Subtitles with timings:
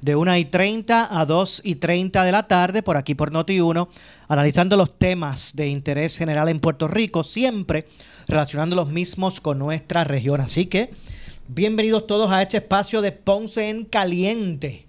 [0.00, 3.88] de 1 y 30 a 2 y 30 de la tarde, por aquí por Noti1,
[4.28, 7.86] analizando los temas de interés general en Puerto Rico, siempre
[8.26, 10.40] relacionando los mismos con nuestra región.
[10.40, 10.90] Así que,
[11.48, 14.86] bienvenidos todos a este espacio de Ponce en Caliente.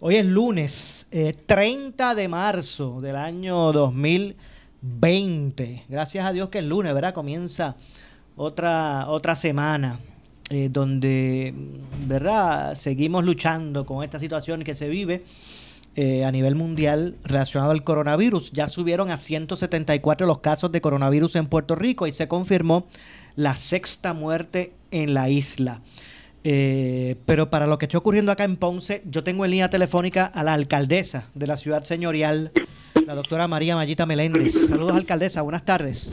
[0.00, 1.06] Hoy es lunes,
[1.46, 5.84] 30 de marzo del año 2020.
[5.88, 7.12] Gracias a Dios que es lunes, ¿verdad?
[7.12, 7.76] Comienza
[8.36, 9.98] otra, otra semana
[10.50, 11.52] eh, donde,
[12.06, 12.76] ¿verdad?
[12.76, 15.24] Seguimos luchando con esta situación que se vive
[15.96, 18.52] eh, a nivel mundial relacionado al coronavirus.
[18.52, 22.86] Ya subieron a 174 los casos de coronavirus en Puerto Rico y se confirmó
[23.34, 25.80] la sexta muerte en la isla.
[26.44, 30.26] Eh, pero para lo que está ocurriendo acá en Ponce, yo tengo en línea telefónica
[30.26, 32.52] a la alcaldesa de la ciudad señorial,
[33.04, 34.52] la doctora María Mayita Meléndez.
[34.68, 35.42] Saludos, alcaldesa.
[35.42, 36.10] Buenas tardes.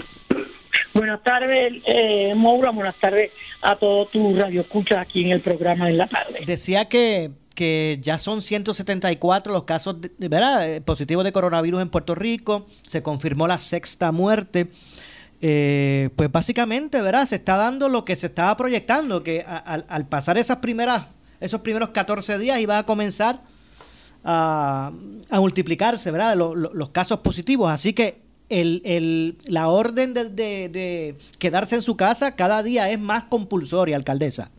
[0.94, 2.70] Buenas tardes, eh, Maura.
[2.70, 6.44] Buenas tardes a todos tus radioescuchas aquí en el programa en la tarde.
[6.46, 10.72] Decía que, que ya son 174 los casos ¿verdad?
[10.72, 12.68] Eh, positivos de coronavirus en Puerto Rico.
[12.88, 14.68] Se confirmó la sexta muerte.
[15.42, 17.28] Eh, pues básicamente, ¿verdad?
[17.28, 21.06] Se está dando lo que se estaba proyectando, que al, pasar esas primeras,
[21.42, 23.40] esos primeros 14 días iba a comenzar
[24.24, 24.92] a,
[25.32, 26.38] multiplicarse, ¿verdad?
[26.38, 27.70] Los casos positivos.
[27.70, 28.24] Así que
[28.62, 33.26] el, el, la orden de, de, de, quedarse en su casa cada día es más
[33.26, 34.50] compulsoria, alcaldesa.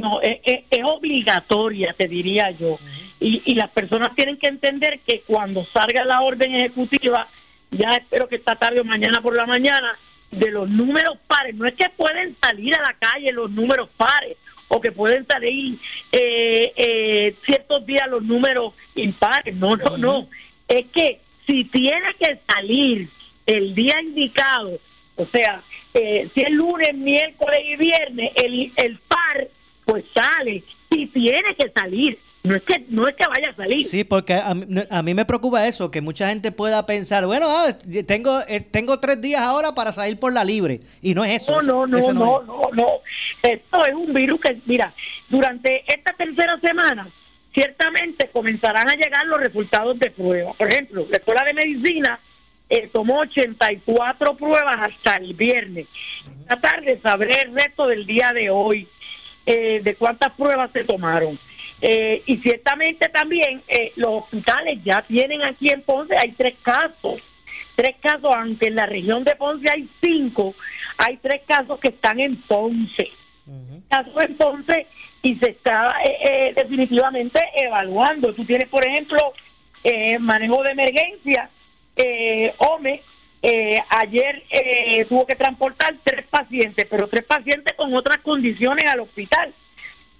[0.00, 2.78] No, es, es, es obligatoria, te diría yo.
[3.18, 7.26] Y, y, las personas tienen que entender que cuando salga la orden ejecutiva,
[7.70, 9.96] ya espero que esta tarde o mañana por la mañana,
[10.30, 14.36] de los números pares, no es que pueden salir a la calle los números pares
[14.68, 15.78] o que pueden salir
[16.12, 20.28] eh, eh, ciertos días los números impares, no, no, no,
[20.68, 23.08] es que si tiene que salir
[23.46, 24.78] el día indicado,
[25.16, 25.62] o sea,
[25.94, 29.48] eh, si es lunes, miércoles y viernes, el, el par
[29.84, 32.18] pues sale y tiene que salir.
[32.42, 33.88] No es que no es que vaya a salir.
[33.88, 34.54] Sí, porque a,
[34.90, 39.00] a mí me preocupa eso, que mucha gente pueda pensar, bueno, ah, tengo eh, tengo
[39.00, 40.78] tres días ahora para salir por la libre.
[41.02, 41.60] Y no es eso.
[41.62, 42.86] No, no, eso, no, eso no, no, no.
[43.42, 44.92] Esto es un virus que, mira,
[45.28, 47.08] durante esta tercera semana,
[47.52, 50.52] ciertamente comenzarán a llegar los resultados de prueba.
[50.52, 52.20] Por ejemplo, la Escuela de Medicina
[52.68, 55.86] eh, tomó 84 pruebas hasta el viernes.
[56.40, 58.88] Esta tarde sabré el resto del día de hoy
[59.46, 61.38] eh, de cuántas pruebas se tomaron.
[61.82, 67.20] Eh, y ciertamente también eh, los hospitales ya tienen aquí en Ponce, hay tres casos,
[67.74, 70.54] tres casos, aunque en la región de Ponce hay cinco,
[70.96, 73.10] hay tres casos que están en Ponce.
[73.46, 73.82] Uh -huh.
[73.88, 74.86] Casos en Ponce
[75.22, 78.32] y se está eh, definitivamente evaluando.
[78.32, 79.18] Tú tienes, por ejemplo,
[80.18, 81.48] manejo de emergencia,
[82.58, 83.02] OME,
[83.88, 84.42] ayer
[85.08, 89.52] tuvo que transportar tres pacientes, pero tres pacientes con otras condiciones al hospital.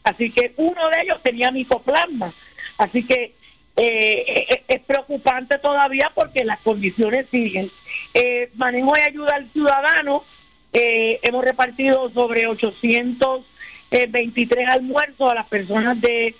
[0.03, 2.33] Así que uno de ellos tenía micoplasma.
[2.79, 3.35] Así que
[3.77, 7.71] eh, es preocupante todavía porque las condiciones siguen.
[8.15, 10.25] Eh, manejo de ayuda al ciudadano,
[10.73, 16.35] eh, hemos repartido sobre 823 almuerzos a las personas de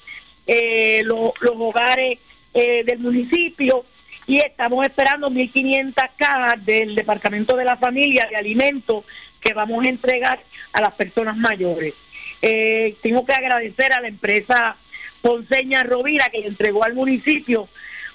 [1.05, 2.19] lo, los hogares
[2.55, 3.85] del municipio
[4.27, 9.05] y estamos esperando 1.500 cajas del Departamento de la Familia de alimentos
[9.41, 10.43] que vamos a entregar
[10.73, 11.95] a las personas mayores.
[12.43, 14.77] Eh, tengo que agradecer a la empresa
[15.23, 17.69] Ponceña Rovira que le entregó al municipio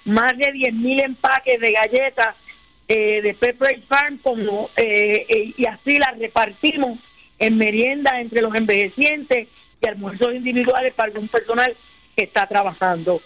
[0.06, 2.36] más de 10 mil empaques de galletas
[2.88, 7.00] eh, de Pepper Farm como, eh, y así las repartimos
[7.40, 9.48] en merienda entre los envejecientes
[9.81, 11.75] y almuerzos individuales para un personal
[12.16, 13.22] que está trabajando.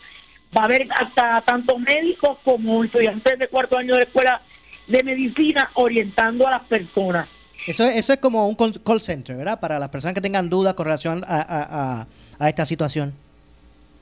[0.57, 4.41] va a haber hasta tanto médicos como estudiantes de cuarto año de escuela
[4.87, 7.29] de medicina orientando a las personas.
[7.67, 9.61] Eso, eso es como un call center, ¿verdad?
[9.61, 12.07] Para las personas que tengan dudas con relación a,
[12.39, 13.15] a esta situación.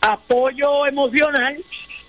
[0.00, 1.62] Apoyo emocional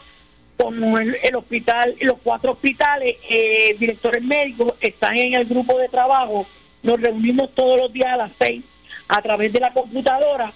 [0.58, 6.48] como el, hospital, los cuatro hospitales, eh, directores médicos están en el grupo de trabajo.
[6.84, 8.64] Nos reunimos todos los días a las seis
[9.08, 10.54] a través de la computadora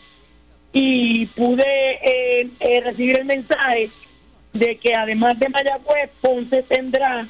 [0.74, 3.90] y pude eh, eh, recibir el mensaje
[4.54, 7.28] de que además de Mayagüez, Ponce tendrá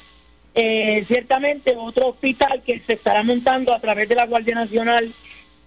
[0.54, 5.12] eh, ciertamente otro hospital que se estará montando a través de la Guardia Nacional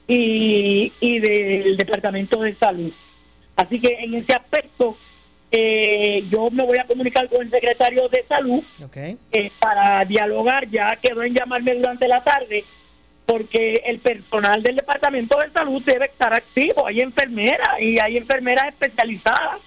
[0.07, 2.91] y, del Departamento de Salud.
[3.55, 4.97] Así que en ese aspecto
[5.51, 8.63] eh, yo me voy a comunicar con el secretario de Salud
[9.31, 12.65] eh, para dialogar, ya quedó en llamarme durante la tarde,
[13.31, 18.67] porque el personal del Departamento de Salud debe estar activo, hay enfermeras y hay enfermeras
[18.67, 19.61] especializadas,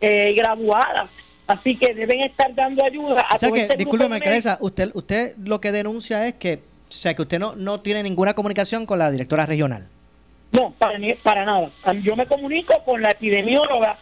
[0.00, 1.08] graduadas
[1.46, 4.20] Así que deben estar dando ayuda a o sea que, este discúlpeme,
[4.60, 8.34] usted, usted lo que denuncia es que, o sea, que usted no, no tiene ninguna
[8.34, 9.86] comunicación con la directora regional.
[10.50, 11.70] No, para, para nada.
[12.02, 13.96] Yo me comunico con la epidemióloga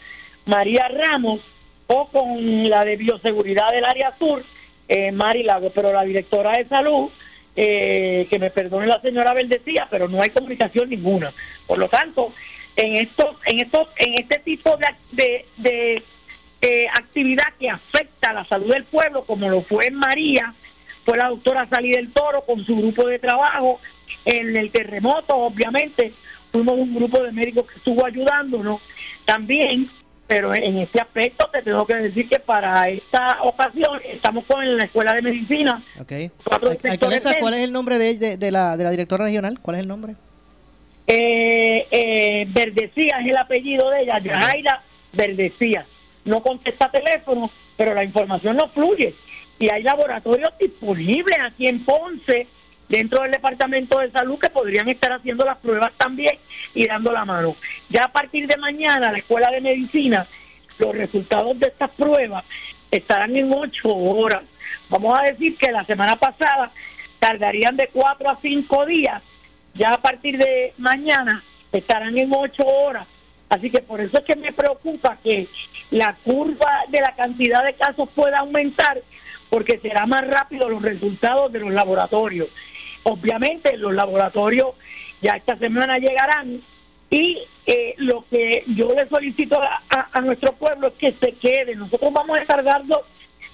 [0.47, 1.41] María Ramos
[1.87, 4.43] o con la de bioseguridad del área sur,
[4.89, 7.11] eh, Mari Lago, pero la directora de salud,
[7.57, 11.33] eh, que me perdone la señora Verdecía, pero no hay comunicación ninguna.
[11.67, 12.33] Por lo tanto,
[12.77, 14.77] en estos, en estos, en este tipo
[15.13, 16.03] de, de
[16.61, 20.55] eh, actividad que afecta a la salud del pueblo, como lo fue en María,
[21.05, 23.81] fue la doctora Salí del Toro con su grupo de trabajo,
[24.25, 26.15] en el terremoto, obviamente,
[26.51, 28.81] fuimos un grupo de médicos que estuvo ayudándonos
[29.27, 29.91] también,
[30.27, 34.85] pero en este aspecto te tengo que decir que para esta ocasión estamos con la
[34.85, 35.83] Escuela de Medicina.
[36.01, 36.31] Okay.
[36.43, 39.59] ¿Cuál es el nombre de, de, la, de la directora regional?
[39.61, 40.15] ¿Cuál es el nombre?
[41.07, 45.85] Eh, eh, Verdecía es el apellido de ella, Yajaira Verdecía
[46.25, 49.15] no contesta teléfono, pero la información no fluye.
[49.59, 52.47] Y hay laboratorios disponibles aquí en Ponce,
[52.89, 56.39] dentro del Departamento de Salud, que podrían estar haciendo las pruebas también
[56.75, 57.57] y dando la mano.
[57.89, 60.27] Ya a partir de mañana, la Escuela de Medicina,
[60.79, 62.45] los resultados de estas pruebas
[62.91, 64.43] estarán en ocho horas.
[64.89, 66.71] Vamos a decir que la semana pasada
[67.19, 69.23] tardarían de cuatro a cinco días.
[69.75, 73.07] Ya a partir de mañana estarán en ocho horas.
[73.49, 75.49] Así que por eso es que me preocupa que
[75.91, 79.01] la curva de la cantidad de casos pueda aumentar
[79.49, 82.49] porque será más rápido los resultados de los laboratorios.
[83.05, 84.75] Obviamente los laboratorios
[85.21, 86.61] ya esta semana llegarán
[87.11, 91.77] y eh, lo que yo le solicito a, nuestro pueblo es que se quede.
[91.77, 93.03] Nosotros vamos a estar dando,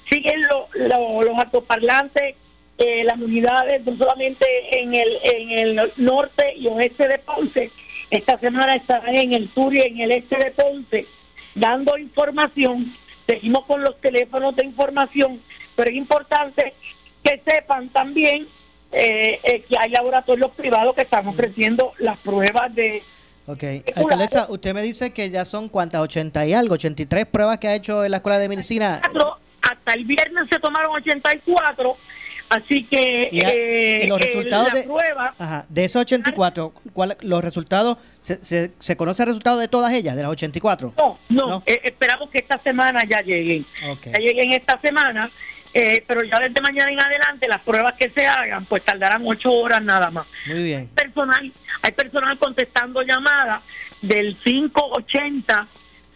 [0.09, 2.37] siguen los altoparlantes,
[2.79, 4.47] eh, las unidades no solamente
[4.81, 7.71] en el, en el norte y oeste de Ponce,
[8.11, 11.07] esta semana estarán en el sur y en el este de Ponce
[11.55, 12.93] dando información.
[13.27, 15.41] Seguimos con los teléfonos de información,
[15.77, 16.73] pero es importante
[17.23, 18.49] que sepan también
[18.93, 23.03] eh, eh, que hay laboratorios privados que están ofreciendo las pruebas de...
[23.47, 23.65] Ok,
[23.97, 27.75] alcaldesa, usted me dice que ya son cuántas, 80 y algo, 83 pruebas que ha
[27.75, 29.01] hecho en la Escuela de Medicina.
[29.63, 31.97] Hasta el viernes se tomaron 84
[32.51, 34.89] Así que eh, los resultados de,
[35.39, 40.17] ajá, de esos 84, ¿cuál, los resultados, se, se, conoce el resultado de todas ellas,
[40.17, 40.95] de las 84?
[40.97, 43.65] No, no, eh, esperamos que esta semana ya lleguen.
[44.05, 45.31] Ya lleguen esta semana,
[45.73, 49.53] eh, pero ya desde mañana en adelante las pruebas que se hagan, pues tardarán ocho
[49.53, 50.27] horas nada más.
[50.47, 50.81] Muy bien.
[50.81, 53.63] Hay personal, hay personal contestando llamadas
[54.03, 55.69] del 580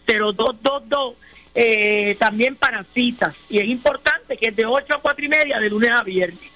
[0.05, 1.15] 0222
[1.55, 3.33] eh, también para citas.
[3.49, 6.51] Y es importante que es de 8 a 4 y media de lunes a viernes.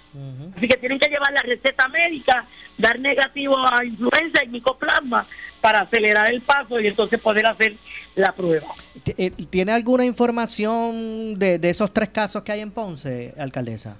[0.57, 2.45] Así que tienen que llevar la receta médica,
[2.77, 5.25] dar negativo a influenza y micoplasma
[5.61, 7.75] para acelerar el paso y entonces poder hacer
[8.15, 8.67] la prueba.
[9.05, 13.97] Eh, ¿Tiene alguna información de, de esos tres casos que hay en Ponce, alcaldesa?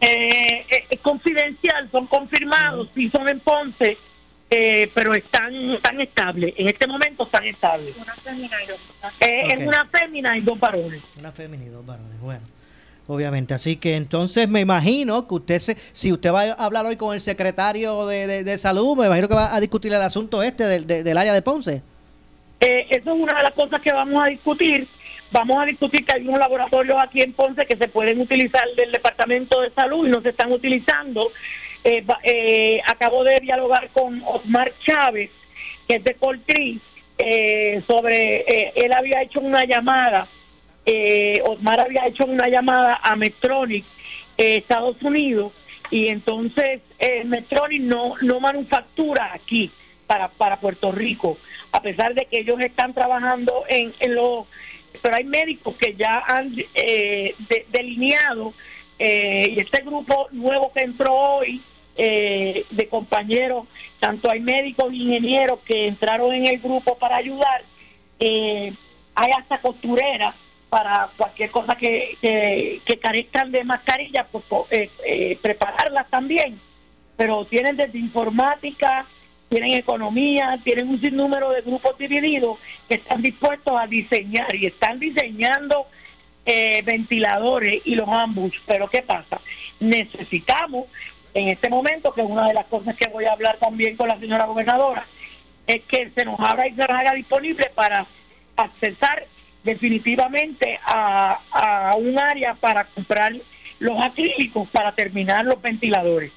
[0.00, 3.96] Eh, es confidencial, son confirmados, si son en Ponce
[4.52, 6.52] eh, pero están, están estables.
[6.56, 7.94] En este momento están estables.
[7.96, 8.80] Una fémina y dos
[9.20, 11.02] eh, Es una fémina y dos varones.
[11.16, 12.40] Una fémina y dos varones, bueno.
[13.10, 16.94] Obviamente, así que entonces me imagino que usted, se, si usted va a hablar hoy
[16.94, 20.62] con el secretario de, de, salud, me imagino que va a discutir el asunto este
[20.62, 21.82] del, del área de Ponce.
[22.60, 24.86] Eh, eso es una de las cosas que vamos a discutir.
[25.32, 28.92] Vamos a discutir que hay unos laboratorios aquí en Ponce que se pueden utilizar del
[28.92, 31.32] Departamento de Salud y no se están utilizando.
[31.82, 35.30] Eh, eh, acabo de dialogar con Osmar Chávez,
[35.88, 36.80] que es de Coltri,
[37.18, 40.28] eh, sobre, él había hecho una llamada,
[41.44, 43.84] Osmar había hecho una llamada a Metronic,
[44.36, 45.52] Estados Unidos,
[45.90, 46.80] y entonces
[47.26, 49.70] Metronic no, no manufactura aquí
[50.06, 51.36] para, para Puerto Rico,
[51.72, 54.46] a pesar de que ellos están trabajando en, en los...
[55.02, 56.54] Pero hay médicos que ya han
[57.70, 58.54] delineado
[58.98, 61.62] y este grupo nuevo que entró hoy
[62.02, 63.66] eh, de compañeros,
[63.98, 67.62] tanto hay médicos, ingenieros que entraron en el grupo para ayudar,
[68.18, 68.72] eh,
[69.14, 70.34] hay hasta costureras
[70.70, 76.58] para cualquier cosa que, que, carezcan de mascarilla, pues eh, prepararlas también.
[77.16, 79.04] Pero tienen desde informática,
[79.48, 82.58] tienen economía, tienen un sinnúmero de grupos divididos
[82.88, 85.86] que están dispuestos a diseñar y están diseñando
[86.84, 88.58] ventiladores y los ambush.
[88.66, 89.40] Pero ¿qué pasa?
[89.78, 90.86] Necesitamos
[91.34, 94.08] en este momento, que es una de las cosas que voy a hablar también con
[94.08, 95.06] la señora gobernadora,
[95.66, 98.06] es que se nos abra y se nos haga disponible para
[98.56, 99.26] accesar
[99.62, 103.34] definitivamente a, un área para comprar
[103.78, 106.32] los acrílicos para terminar los ventiladores.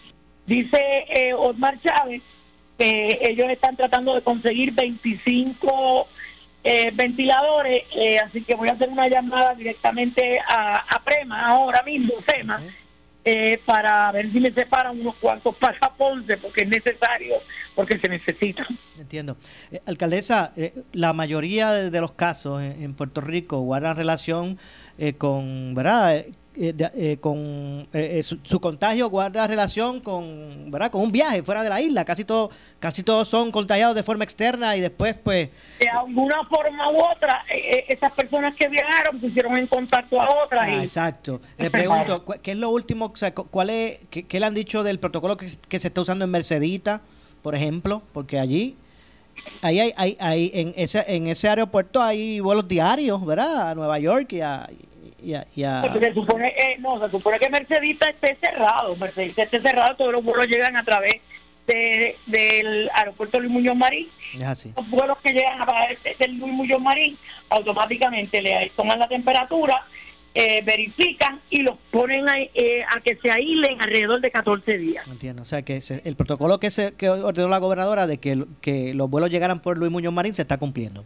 [0.46, 2.22] Dice eh, Osmar Chávez
[2.78, 6.08] que ellos están tratando de conseguir 25
[6.64, 11.84] eh, ventiladores, eh, así que voy a hacer una llamada directamente a, a Prema ahora
[11.84, 12.62] mismo, FEMA,
[13.26, 17.36] eh, para ver si me separan unos cuantos para Ponce, porque es necesario,
[17.74, 18.68] porque se necesita.
[18.98, 19.38] Entiendo.
[19.72, 24.58] Eh, alcaldesa, eh, la mayoría de, los casos en, Puerto Rico guardan relación
[25.18, 26.26] con, ¿verdad?
[27.20, 27.88] Con
[28.22, 30.92] su, contagio guarda relación con, ¿verdad?
[30.92, 32.06] Con un viaje fuera de la isla.
[32.06, 35.50] Casi todo, casi todos son contagiados de forma externa y después, pues,
[35.84, 40.44] de alguna forma u otra, eh, eh, esas personas que viajaron pusieron en contacto a
[40.44, 40.64] otras.
[40.68, 41.42] Ah, exacto.
[41.58, 43.14] Le pregunto, ¿qué es lo último,
[43.52, 47.02] cuál es, qué, le han dicho del protocolo que, se está usando en Mercedita,
[47.42, 48.02] por ejemplo?
[48.14, 48.78] Porque allí,
[49.62, 53.72] ahí hay, hay, en, ese, en ese aeropuerto hay vuelos diarios, ¿verdad?
[53.72, 54.70] A Nueva York y a...
[55.24, 55.34] Y
[56.00, 60.24] Se supone, eh, no, se supone que Mercedita esté cerrado, Mercedita esté cerrado, todos los
[60.24, 61.22] vuelos llegan a través
[61.66, 64.08] del aeropuerto Luis Muñoz Marín,
[64.76, 65.66] los vuelos que llegan a
[66.20, 67.18] del Luis Muñoz Marín
[67.50, 69.86] automáticamente le toman la temperatura,
[70.36, 75.08] eh, verifican y los ponen a, eh, a que se aíslen alrededor de 14 días.
[75.08, 78.94] Entiendo, o sea que el protocolo que, se, que ordenó la gobernadora de que, que
[78.94, 81.06] los vuelos llegaran por Luis Muñoz Marín se está cumpliendo.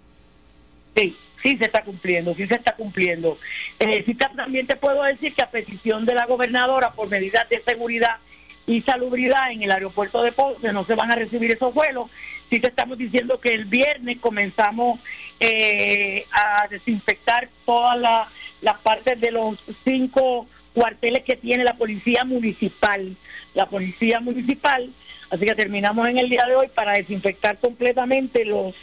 [0.96, 1.16] Sí,
[1.48, 3.38] sí se está cumpliendo, sí se está cumpliendo.
[3.80, 8.18] Eh, también te puedo decir que a petición de la gobernadora por medidas de seguridad
[8.66, 12.10] y salubridad en el aeropuerto de Ponce, no se van a recibir esos vuelos.
[12.50, 15.00] Sí te estamos diciendo que el viernes comenzamos
[15.40, 18.28] eh, a desinfectar todas
[18.62, 23.16] las partes de los cinco cuarteles que tiene la policía municipal.
[23.54, 24.90] La policía municipal,
[25.30, 28.76] así que terminamos en el día de hoy para desinfectar completamente los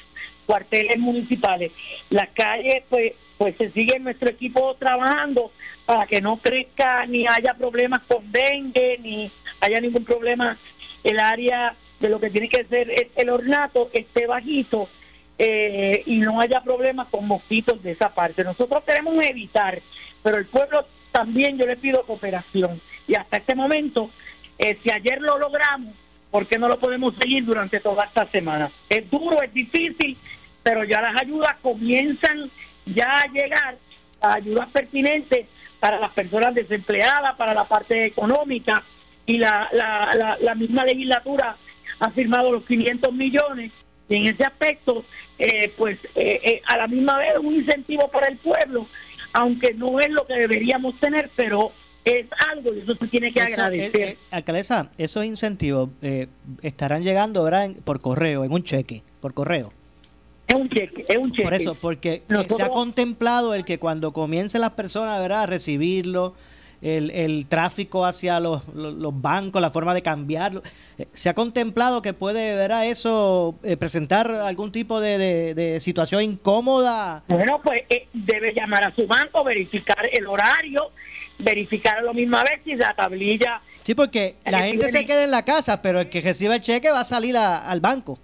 [0.44, 1.72] cuarteles municipales.
[2.10, 5.50] Las calles, pues, pues se sigue nuestro equipo trabajando
[5.86, 10.58] para que no crezca ni haya problemas con dengue, ni haya ningún problema
[11.02, 14.88] el área de lo que tiene que ser el, ornato esté bajito
[15.38, 18.44] eh, y no haya problemas con mosquitos de esa parte.
[18.44, 19.80] Nosotros queremos evitar,
[20.22, 22.80] pero el pueblo también yo le pido cooperación.
[23.06, 24.10] Y hasta este momento,
[24.58, 25.94] eh, si ayer lo logramos,
[26.35, 28.69] ¿por qué no lo podemos seguir durante toda esta semana?
[28.88, 30.19] Es duro, es difícil,
[30.64, 32.50] pero ya las ayudas comienzan
[32.87, 33.76] ya a llegar,
[34.21, 35.47] las ayudas pertinentes
[35.79, 38.83] para las personas desempleadas, para la parte económica,
[39.26, 41.57] y la, la, la, misma legislatura
[42.00, 43.71] ha firmado los 500 millones,
[44.09, 45.05] y en ese aspecto,
[45.38, 48.88] eh, pues eh, eh, a la misma vez un incentivo para el pueblo,
[49.33, 51.71] aunque no es lo que deberíamos tener, pero
[52.04, 54.18] es algo y eso se tiene que agradecer.
[54.30, 55.90] alcaldesa, esos incentivos
[56.62, 59.73] estarán llegando ahora por correo, en un cheque, por correo.
[60.46, 61.44] Es un cheque, es un cheque.
[61.44, 65.42] Por eso, porque se ha contemplado el que cuando comiencen las personas ¿verdad?
[65.42, 66.34] a recibirlo,
[66.84, 70.62] el, el tráfico hacia los, los, bancos, la forma de cambiarlo,
[70.99, 72.87] eh, se ha contemplado que puede ¿verdad?
[72.87, 77.23] eso eh, presentar algún tipo de, de, situación incómoda.
[77.28, 80.90] Bueno, pues eh, debe llamar a su banco, verificar el horario,
[81.38, 83.61] verificar a la misma vez si la tablilla...
[83.83, 86.91] Sí, porque la gente se queda en la casa, pero el que reciba el cheque
[86.91, 88.19] va a salir al banco.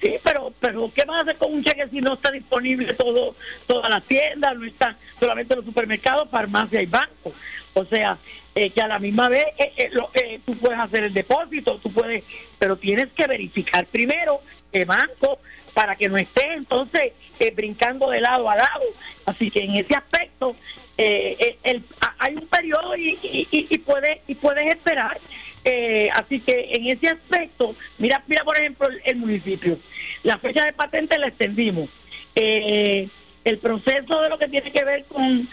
[0.00, 3.34] Sí, pero, pero ¿qué vas a hacer con un cheque si no está disponible todo,
[3.66, 7.32] todas las tiendas, no están solamente los supermercados, farmacia y bancos?
[7.72, 8.18] O sea,
[8.54, 12.24] eh, que a la misma vez eh, eh, tú puedes hacer el depósito, tú puedes,
[12.58, 14.40] pero tienes que verificar primero
[14.72, 15.40] el banco
[15.74, 17.12] para que no esté entonces
[17.54, 18.84] brincando de lado a lado.
[19.26, 20.56] Así que en ese aspecto
[20.96, 21.82] el,
[22.18, 25.18] hay un periodo y, y, y, puedes, y puedes esperar.
[25.64, 29.78] Eh, así que en ese aspecto, mira, mira por ejemplo el, municipio,
[30.22, 31.88] la fecha de patente la extendimos.
[32.34, 33.08] Eh,
[33.44, 35.48] el proceso de lo que tiene que ver con,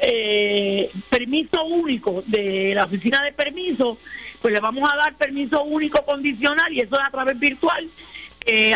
[0.00, 3.98] eh, permiso único de la oficina de permiso,
[4.40, 7.88] pues le vamos a dar permiso único condicional y eso es a través virtual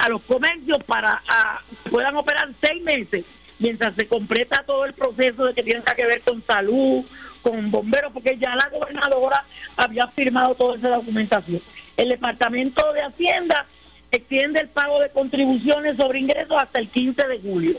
[0.02, 1.22] a los comercios para
[1.84, 3.24] que puedan operar seis meses
[3.60, 7.04] mientras se completa todo el proceso de que tiene que ver con salud,
[7.42, 9.44] con bomberos, porque ya la gobernadora
[9.76, 11.62] había firmado toda esa documentación.
[11.96, 13.66] El Departamento de Hacienda
[14.10, 17.78] extiende el pago de contribuciones sobre ingresos hasta el 15 de julio.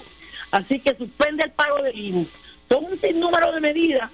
[0.51, 2.27] Así que suspende el pago del IVU.
[2.69, 4.09] Son un sinnúmero de medidas,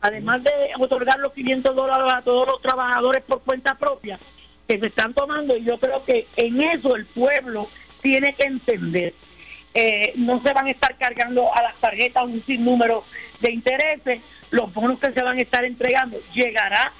[0.00, 4.18] además de otorgar los 500 dólares a todos los trabajadores por cuenta propia,
[4.66, 7.68] que se están tomando y yo creo que en eso el pueblo
[8.02, 9.14] tiene que entender.
[9.72, 13.04] Eh, no se van a estar cargando a las tarjetas un sinnúmero
[13.40, 16.92] de intereses, los bonos que se van a estar entregando, llegará,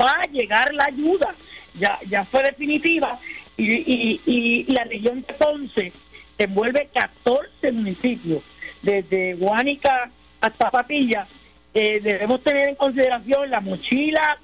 [0.00, 1.34] va a llegar la ayuda,
[1.74, 3.18] ya, ya fue definitiva.
[3.56, 5.92] Y, y, la región de Ponce
[6.38, 8.42] envuelve 14 municipios,
[8.82, 11.26] desde Guánica hasta Patilla,
[11.74, 14.38] eh, debemos tener en consideración la mochila,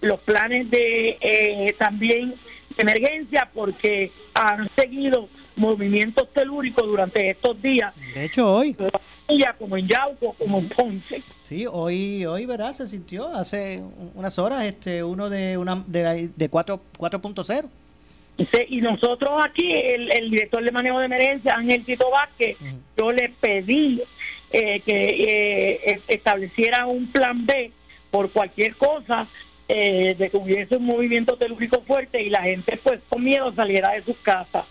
[0.00, 2.34] los planes de eh, también
[2.76, 7.94] de emergencia, porque han seguido movimientos telúricos durante estos días.
[8.14, 8.76] De hecho, hoy.
[9.58, 11.22] Como en Yauco, como en Ponce.
[11.44, 12.72] Sí, hoy, hoy ¿verdad?
[12.72, 13.82] Se sintió hace
[14.14, 17.68] unas horas este uno de una de, de 4.0.
[18.68, 22.56] y nosotros aquí, el, director de manejo de emergencia, Ángel Tito Vázquez,
[22.96, 24.02] yo le pedí
[24.52, 27.70] eh, que eh, estableciera un plan B
[28.10, 29.28] por cualquier cosa
[29.68, 33.92] eh, de que hubiese un movimiento telúrico fuerte y la gente pues con miedo saliera
[33.92, 34.64] de sus casas.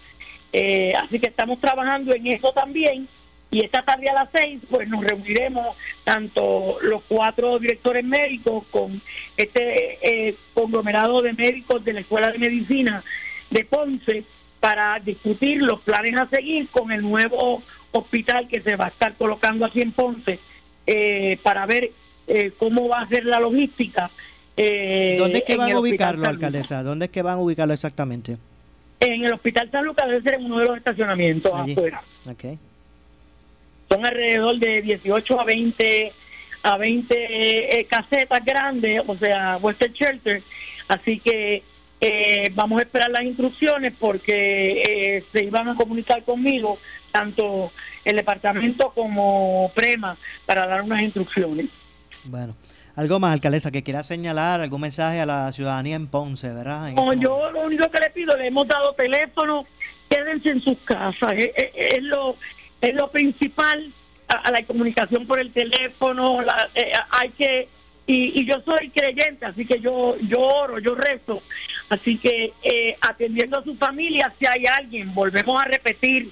[0.52, 3.08] Eh, así que estamos trabajando en eso también.
[3.52, 9.02] Y esta tarde a las seis, pues nos reuniremos tanto los cuatro directores médicos con
[9.38, 13.04] este eh, conglomerado de médicos de la Escuela de Medicina
[13.50, 14.24] de Ponce
[14.60, 19.16] para discutir los planes a seguir con el nuevo hospital que se va a estar
[19.16, 20.40] colocando aquí en Ponce
[20.86, 21.92] eh, para ver
[22.60, 24.12] cómo va a ser la logística.
[24.56, 26.84] ¿Dónde es que van a ubicarlo, alcaldesa?
[26.84, 28.38] ¿Dónde es que van a ubicarlo exactamente?
[29.00, 32.04] En el Hospital San Lucas debe ser en uno de los estacionamientos afuera.
[33.90, 36.14] Son alrededor de 18 a 20
[36.62, 40.44] a 20 eh, casetas grandes, o sea, Western Shelter.
[40.90, 41.64] Así que
[42.02, 44.82] eh, vamos a esperar las instrucciones porque
[45.18, 46.78] eh, se iban a comunicar conmigo
[47.12, 47.72] tanto
[48.06, 51.68] el departamento como Prema para dar unas instrucciones.
[52.26, 52.56] Bueno.
[53.00, 56.92] Algo más, alcaldesa, que quiera señalar, algún mensaje a la ciudadanía en Ponce, ¿verdad?
[56.92, 59.66] No, yo lo único que le pido, le hemos dado teléfono,
[60.10, 62.36] quédense en sus casas, es, lo
[62.82, 63.94] es lo principal
[64.28, 66.42] a, la comunicación por el teléfono,
[66.76, 67.70] eh, hay que
[68.06, 71.42] y, yo soy creyente, así que yo, yo oro, yo rezo,
[71.88, 76.32] así que eh, atendiendo a su familia, si hay alguien, volvemos a repetir,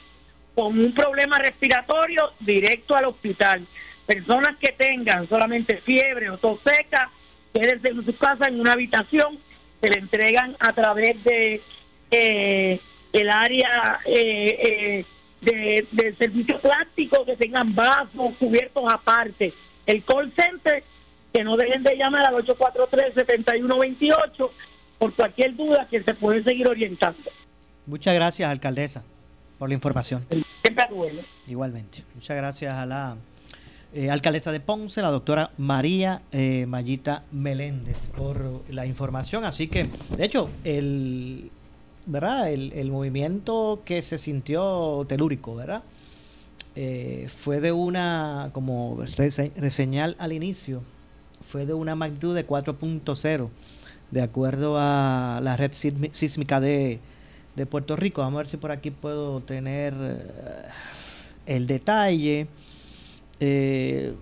[0.54, 3.66] con un problema respiratorio, directo al hospital
[4.08, 7.12] personas que tengan solamente fiebre o tos seca,
[7.54, 9.38] quédense en su casa en una habitación,
[9.82, 11.62] se le entregan a través de
[12.10, 12.80] eh,
[13.14, 15.06] el área eh,
[15.42, 19.54] de, de servicio plástico, que tengan vasos cubiertos aparte.
[19.86, 20.84] El call center,
[21.34, 24.50] que no dejen de llamar al 843-7128
[24.98, 27.30] por cualquier duda que se pueden seguir orientando.
[27.86, 29.04] Muchas gracias, alcaldesa,
[29.60, 30.26] por la información.
[30.62, 31.24] Siempre duele.
[31.48, 32.04] Igualmente.
[32.16, 33.16] Muchas gracias a la
[33.94, 39.46] eh, alcaldesa de Ponce, la doctora María eh, Mayita Meléndez, por la información.
[39.46, 41.50] Así que, de hecho, el,
[42.06, 42.52] ¿verdad?
[42.52, 45.84] El, movimiento que se sintió telúrico, ¿verdad?
[46.76, 49.02] Eh, fue de una, como
[49.56, 50.84] reseñal al inicio,
[51.46, 53.50] fue de una magnitud de 4.0,
[54.12, 57.00] de acuerdo a la red sísmica de,
[57.56, 58.22] de, Puerto Rico.
[58.22, 59.94] Vamos a ver si por aquí puedo tener
[61.46, 62.48] el detalle.
[63.40, 64.14] Eh,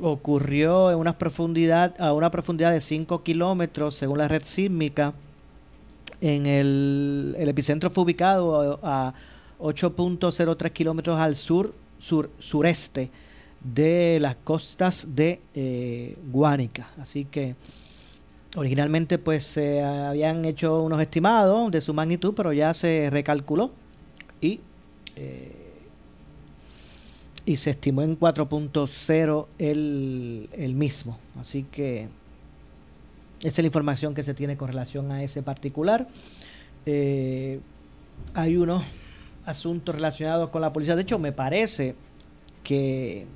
[0.00, 5.14] ocurrió en una profundidad, a una profundidad de 5 kilómetros, según la red sísmica.
[6.20, 9.14] En el, epicentro fue ubicado a,
[9.58, 13.10] 8.03 kilómetros al sur, sur, sureste
[13.62, 16.88] de las costas de eh, Guánica.
[17.00, 17.54] Así que
[18.54, 23.70] originalmente pues se habían hecho unos estimados de su magnitud, pero ya se recalculó
[24.42, 24.60] y
[25.16, 25.55] eh,
[27.46, 31.18] y se estimó en 4.0 el, el mismo.
[31.40, 32.08] Así que
[33.38, 36.08] esa es la información que se tiene con relación a ese particular.
[36.84, 37.60] Eh,
[38.34, 38.82] hay unos
[39.44, 40.96] asuntos relacionados con la policía.
[40.96, 41.94] De hecho, me parece
[42.64, 43.26] que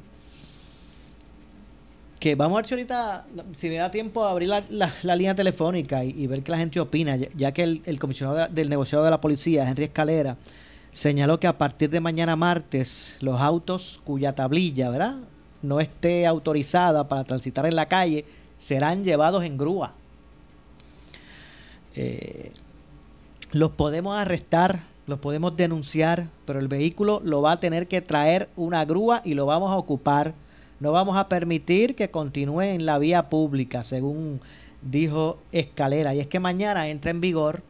[2.18, 6.04] que vamos a ver si ahorita, si me da tiempo, abrir la, la, línea telefónica
[6.04, 9.22] y, ver qué la gente opina, ya, que el, el comisionado del negociado de la
[9.22, 10.36] policía, Henry Escalera,
[10.92, 15.18] señaló que a partir de mañana martes los autos cuya tablilla ¿verdad?
[15.62, 18.24] no esté autorizada para transitar en la calle
[18.58, 19.94] serán llevados en grúa.
[21.96, 22.52] Eh,
[23.52, 28.48] los podemos arrestar, los podemos denunciar, pero el vehículo lo va a tener que traer
[28.56, 30.34] una grúa y lo vamos a ocupar.
[30.78, 34.40] No vamos a permitir que continúe en la vía pública, según
[34.82, 36.14] dijo Escalera.
[36.14, 37.62] Y es que mañana entra en vigor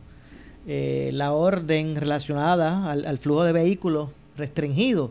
[0.67, 5.11] eh, la orden relacionada al, flujo de vehículos restringido.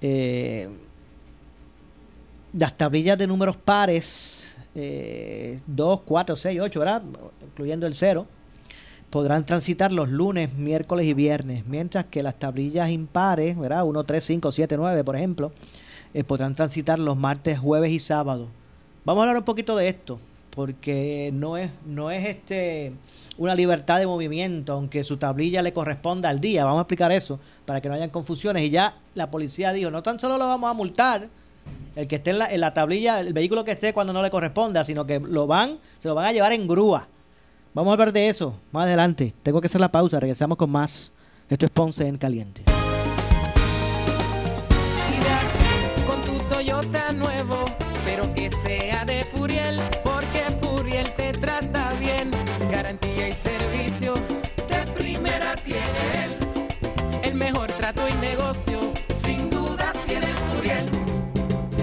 [0.00, 0.68] Eh,
[2.52, 7.02] las tablillas de números pares, 2, 4, 6, 8, ¿verdad?
[7.42, 8.26] Incluyendo el 0,
[9.12, 13.84] podrán transitar los lunes, miércoles y viernes, mientras que las tablillas impares, ¿verdad?
[13.84, 15.52] 1, 3, 5, 7, 9, por ejemplo,
[16.14, 18.48] eh, podrán transitar los martes, jueves y sábados.
[19.04, 22.92] Vamos a hablar un poquito de esto, porque no es, no es este
[23.38, 26.64] una libertad de movimiento, aunque su tablilla le corresponda al día.
[26.64, 28.62] Vamos a explicar eso para que no hayan confusiones.
[28.62, 31.28] Y ya la policía dijo, no tan solo lo vamos a multar,
[31.96, 34.30] el que esté en la, en la tablilla, el vehículo que esté cuando no le
[34.30, 37.06] corresponda, sino que lo van, se lo van a llevar en grúa.
[37.74, 39.34] Vamos a hablar de eso más adelante.
[39.42, 41.12] Tengo que hacer la pausa, regresamos con más.
[41.48, 42.64] Esto es Ponce en Caliente.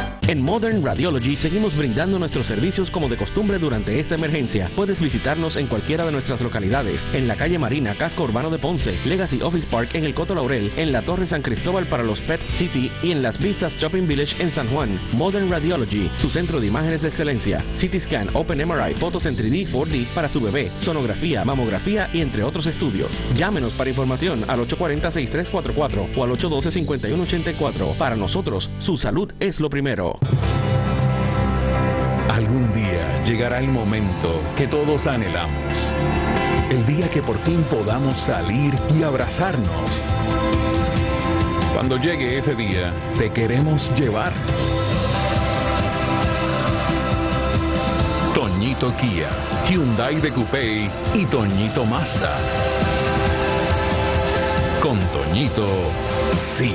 [0.31, 4.69] En Modern Radiology seguimos brindando nuestros servicios como de costumbre durante esta emergencia.
[4.77, 8.97] Puedes visitarnos en cualquiera de nuestras localidades, en la calle Marina, Casco Urbano de Ponce,
[9.05, 12.41] Legacy Office Park en el Coto Laurel, en la Torre San Cristóbal para los Pet
[12.47, 14.97] City y en las Vistas Shopping Village en San Juan.
[15.11, 17.61] Modern Radiology, su centro de imágenes de excelencia.
[17.75, 22.43] CT Scan, Open MRI, fotos en 3D, 4D para su bebé, sonografía, mamografía y entre
[22.43, 23.11] otros estudios.
[23.35, 27.97] Llámenos para información al 840-6344 o al 812-5184.
[27.97, 30.20] Para nosotros, su salud es lo primero.
[32.29, 35.93] Algún día llegará el momento que todos anhelamos.
[36.69, 40.07] El día que por fin podamos salir y abrazarnos.
[41.73, 44.31] Cuando llegue ese día, te queremos llevar.
[48.33, 49.29] Toñito Kia,
[49.69, 52.37] Hyundai de Coupé y Toñito Mazda.
[54.81, 55.67] Con Toñito,
[56.35, 56.73] sí.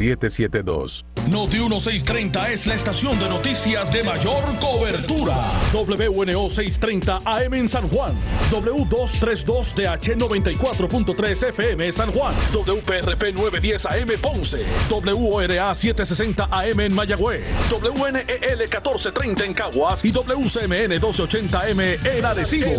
[0.00, 1.04] 772.
[1.28, 5.44] Noti 1630 es la estación de noticias de mayor cobertura.
[5.74, 8.14] WNO 630 AM en San Juan.
[8.50, 12.34] W232DH 94.3 FM San Juan.
[12.54, 14.64] WPRP 910 AM Ponce.
[14.90, 17.44] WORA 760 AM en Mayagüez.
[17.70, 22.70] WNEL 1430 en Caguas y WCMN 1280M en Arecibo.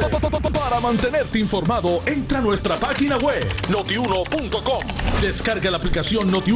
[0.00, 4.80] Pa- pa- pa- pa- Para mantenerte informado, entra a nuestra página web notiuno.com.
[5.20, 6.52] Descarga la aplicación Noti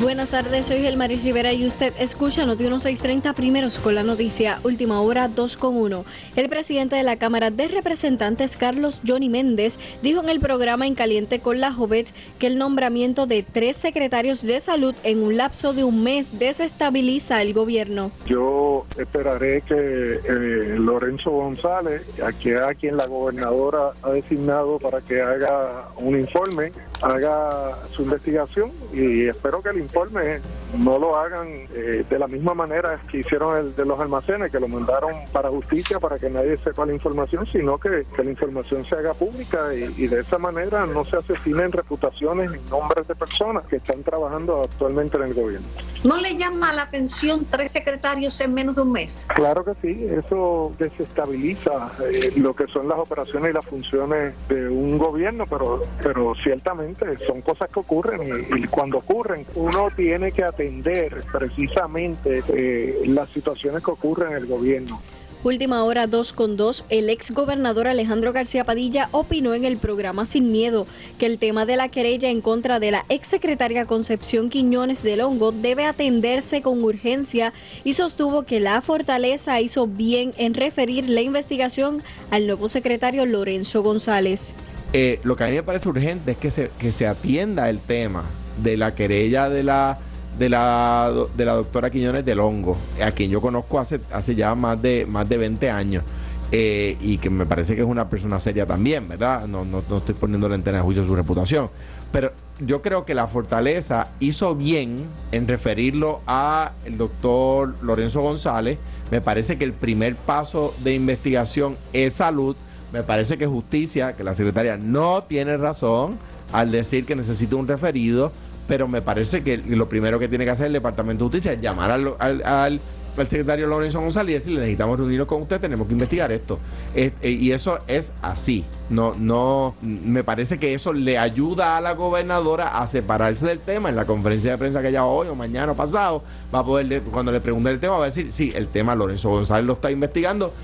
[0.00, 5.00] Buenas tardes, soy Gelmaris Rivera y usted escucha Noti 1630 primeros con la noticia Última
[5.00, 6.04] Hora 2 con 1.
[6.36, 10.94] El presidente de la Cámara de Representantes, Carlos Johnny Méndez, dijo en el programa En
[10.94, 15.72] Caliente con la Jovet que el nombramiento de tres secretarios de salud en un lapso
[15.72, 18.10] de un mes desestabiliza el gobierno.
[18.26, 25.00] Yo esperaré que eh, Lorenzo González, a quien, a quien la gobernadora ha designado para
[25.00, 30.40] que haga un informe, haga su investigación y espero que el informe
[30.78, 34.60] no lo hagan eh, de la misma manera que hicieron el de los almacenes, que
[34.60, 38.84] lo mandaron para justicia para que nadie sepa la información, sino que, que la información
[38.84, 43.14] se haga pública y, y de esa manera no se asesinen reputaciones y nombres de
[43.14, 45.66] personas que están trabajando actualmente en el gobierno.
[46.04, 49.26] ¿No le llama la atención tres secretarios en menos de un mes?
[49.34, 54.68] Claro que sí, eso desestabiliza eh, lo que son las operaciones y las funciones de
[54.68, 56.85] un gobierno, pero, pero ciertamente
[57.26, 63.82] son cosas que ocurren y, cuando ocurren uno tiene que atender precisamente eh, las situaciones
[63.82, 65.00] que ocurren en el gobierno.
[65.44, 70.26] Última hora 2 con 2, el ex gobernador Alejandro García Padilla opinó en el programa
[70.26, 74.50] Sin Miedo que el tema de la querella en contra de la ex secretaria Concepción
[74.50, 77.52] Quiñones del Hongo debe atenderse con urgencia
[77.84, 83.84] y sostuvo que la fortaleza hizo bien en referir la investigación al nuevo secretario Lorenzo
[83.84, 84.56] González.
[84.98, 87.80] Eh, lo que a mí me parece urgente es que se, que se atienda el
[87.80, 88.24] tema
[88.62, 89.98] de la querella de la
[90.38, 94.54] de la, de la doctora Quiñones del Hongo, a quien yo conozco hace, hace ya
[94.54, 96.02] más de, más de 20 años.
[96.50, 99.46] eh, y que me parece que es una persona seria también, ¿verdad?
[99.46, 101.70] No, no, no estoy poniéndole en tela de juicio su reputación.
[102.12, 108.78] Pero yo creo que la Fortaleza hizo bien en referirlo a el doctor Lorenzo González.
[109.10, 112.56] Me parece que el primer paso de investigación es salud.
[112.96, 116.16] Me parece que justicia, que la secretaria no tiene razón
[116.50, 118.32] al decir que necesita un referido,
[118.66, 121.60] pero me parece que lo primero que tiene que hacer el Departamento de Justicia es
[121.60, 122.80] llamar al, al, al-
[123.16, 126.58] secretario Lorenzo González y decirle necesitamos reunirnos con usted, tenemos que investigar esto.
[126.94, 128.64] Es- eh, y eso es así.
[128.88, 133.90] No, no, me parece que eso le ayuda a la gobernadora a separarse del tema
[133.90, 136.22] en la conferencia de prensa que haya hoy o mañana o pasado.
[136.54, 138.94] Va a poder, de- cuando le pregunte el tema, va a decir, sí, el tema
[138.94, 140.54] Lorenzo González lo está investigando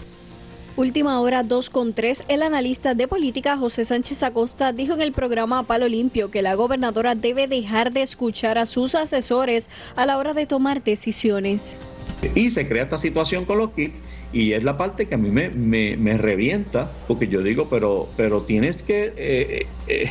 [0.74, 5.12] Última hora 2 con 3, el analista de política José Sánchez Acosta dijo en el
[5.12, 10.16] programa Palo Limpio que la gobernadora debe dejar de escuchar a sus asesores a la
[10.16, 11.76] hora de tomar decisiones.
[12.34, 14.00] Y se crea esta situación con los kits
[14.32, 18.08] y es la parte que a mí me, me, me revienta, porque yo digo, pero,
[18.16, 19.12] pero tienes que...
[19.14, 20.10] eh, eh,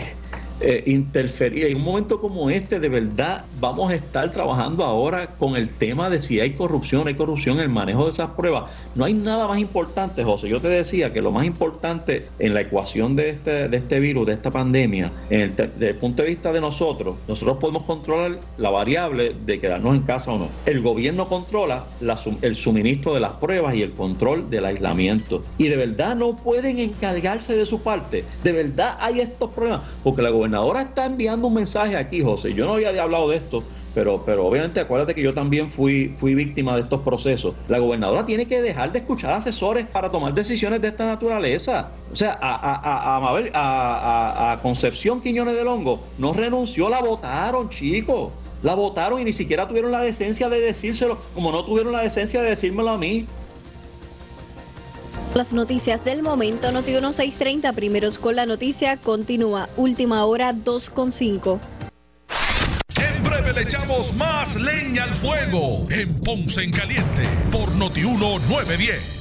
[0.61, 1.65] eh, interferir.
[1.65, 6.09] En un momento como este, de verdad, vamos a estar trabajando ahora con el tema
[6.09, 8.71] de si hay corrupción, hay corrupción en el manejo de esas pruebas.
[8.95, 10.49] No hay nada más importante, José.
[10.49, 14.27] Yo te decía que lo más importante en la ecuación de este, de este virus,
[14.27, 18.39] de esta pandemia, en el, desde el punto de vista de nosotros, nosotros podemos controlar
[18.57, 20.49] la variable de quedarnos en casa o no.
[20.65, 25.43] El gobierno controla la el suministro de las pruebas y el control del aislamiento.
[25.57, 28.23] Y de verdad no pueden encargarse de su parte.
[28.43, 29.81] De verdad hay estos problemas.
[30.03, 32.53] Porque la gobernadora está enviando un mensaje aquí, José.
[32.53, 33.63] Yo no había hablado de esto.
[33.93, 37.55] Pero, pero obviamente acuérdate que yo también fui, fui víctima de estos procesos.
[37.67, 41.91] La gobernadora tiene que dejar de escuchar asesores para tomar decisiones de esta naturaleza.
[42.11, 43.17] O sea, a, a-
[43.53, 48.31] a- a Concepción Quiñones del Hongo no renunció, la votaron, chicos.
[48.63, 52.41] La votaron y ni siquiera tuvieron la decencia de decírselo, como no tuvieron la decencia
[52.41, 53.25] de decírmelo a mí.
[55.33, 59.69] Las noticias del momento, Noti 1630, primeros con la noticia, continúa.
[59.77, 61.59] Última hora 2.5.
[63.01, 69.20] En breve le echamos más leña al fuego en Ponce en Caliente por Notiuno 910.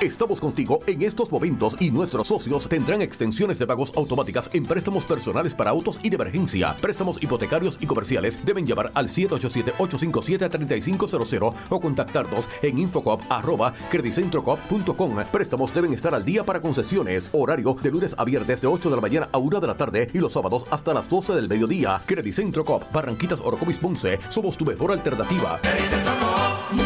[0.00, 5.06] Estamos contigo en estos momentos y nuestros socios tendrán extensiones de pagos automáticas en préstamos
[5.06, 6.74] personales para autos y de emergencia.
[6.80, 15.16] Préstamos hipotecarios y comerciales deben llamar al 787-857-3500 o contactarnos en infocop arroba credicentrocop.com.
[15.30, 17.30] Préstamos deben estar al día para concesiones.
[17.32, 20.08] Horario de lunes a viernes de 8 de la mañana a 1 de la tarde
[20.12, 22.02] y los sábados hasta las 12 del mediodía.
[22.04, 24.18] Credicentro Cop, Barranquitas Orocovis Ponce.
[24.28, 25.60] Somos tu mejor alternativa.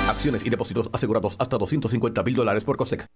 [0.09, 3.06] Acciones y depósitos asegurados hasta 250 mil dólares por COSEC.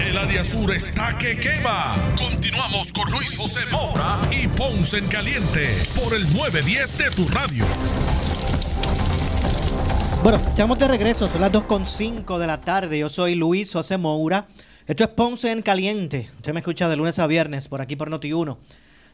[0.00, 1.96] El área sur está que quema.
[2.18, 7.64] Continuamos con Luis José Moura y Ponce en Caliente por el 910 de tu radio.
[10.22, 12.98] Bueno, estamos de regreso, son las 2.5 de la tarde.
[12.98, 14.46] Yo soy Luis José Moura.
[14.86, 16.28] Esto es Ponce en Caliente.
[16.36, 18.56] Usted me escucha de lunes a viernes por aquí por Noti1,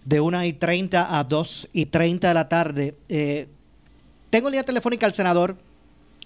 [0.04, 2.94] de 1 y 30 a 2 y 30 de la tarde.
[3.10, 3.48] Eh,
[4.30, 5.56] tengo en línea telefónica al senador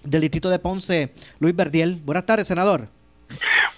[0.03, 1.99] del distrito de Ponce, Luis Verdiel.
[2.03, 2.87] Buenas tardes, senador.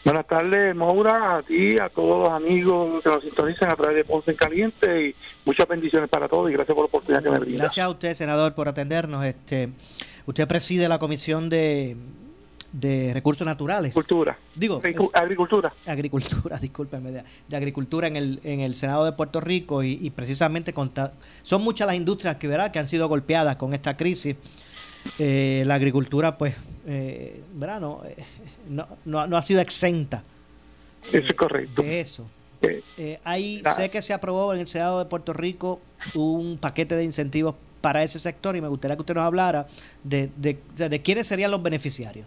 [0.04, 4.04] Buenas tardes, Maura, a ti, a todos los amigos que nos sintonizan a través de
[4.06, 7.40] Ponce en Caliente y muchas bendiciones para todos y gracias por la oportunidad que me
[7.40, 7.64] brinda.
[7.64, 9.26] Gracias a usted, senador, por atendernos.
[9.26, 9.70] Este,
[10.26, 11.96] usted preside la comisión de,
[12.74, 13.92] de recursos naturales.
[13.92, 14.38] Agricultura.
[14.56, 15.74] Digo, es- agricultura.
[15.86, 20.10] Agricultura, discúlpeme, de, de agricultura en el, en el Senado de Puerto Rico y, y
[20.10, 22.72] precisamente conta- son muchas las industrias que, ¿verdad?
[22.72, 24.36] que han sido golpeadas con esta crisis.
[25.20, 26.56] Eh, la agricultura, pues,
[26.88, 27.80] eh, ¿verdad?
[27.80, 28.16] No, eh,
[28.70, 30.24] no, no, no ha sido exenta.
[31.12, 31.82] Eso es correcto.
[31.82, 32.24] De eso.
[32.62, 33.74] Eh, Eh, hay, ah.
[33.74, 35.80] sé que se aprobó en el Senado de Puerto Rico
[36.16, 39.68] un paquete de incentivos para ese sector y me gustaría que usted nos hablara
[40.04, 42.26] de, de, de, de quiénes serían los beneficiarios.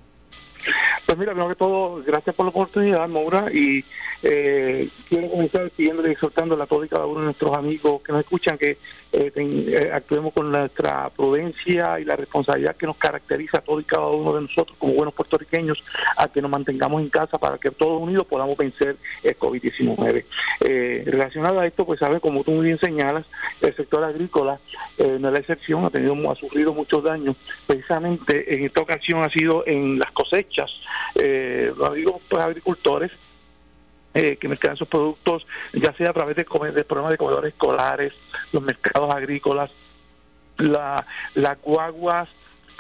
[1.07, 3.85] Pues mira, primero que todo, gracias por la oportunidad, Maura, y
[4.23, 8.13] eh, quiero comenzar pidiéndole y exhortándole a todos y cada uno de nuestros amigos que
[8.13, 8.79] nos escuchan que
[9.13, 13.85] eh, eh, actuemos con nuestra prudencia y la responsabilidad que nos caracteriza a todos y
[13.85, 15.83] cada uno de nosotros como buenos puertorriqueños,
[16.17, 20.25] a que nos mantengamos en casa para que todos unidos podamos vencer el COVID-19.
[20.61, 23.25] Eh, relacionado a esto, pues sabe, como tú muy bien señalas,
[23.61, 24.59] el sector agrícola
[24.99, 27.37] eh, no es la excepción, ha tenido ha sufrido muchos daños.
[27.67, 30.71] Precisamente en esta ocasión ha sido en las cosechas,
[31.15, 33.11] eh, los amigos pues, agricultores
[34.15, 38.13] eh, que mercadan sus productos, ya sea a través de programas de comedores escolares,
[38.53, 39.71] los mercados agrícolas,
[40.59, 42.29] la, las guaguas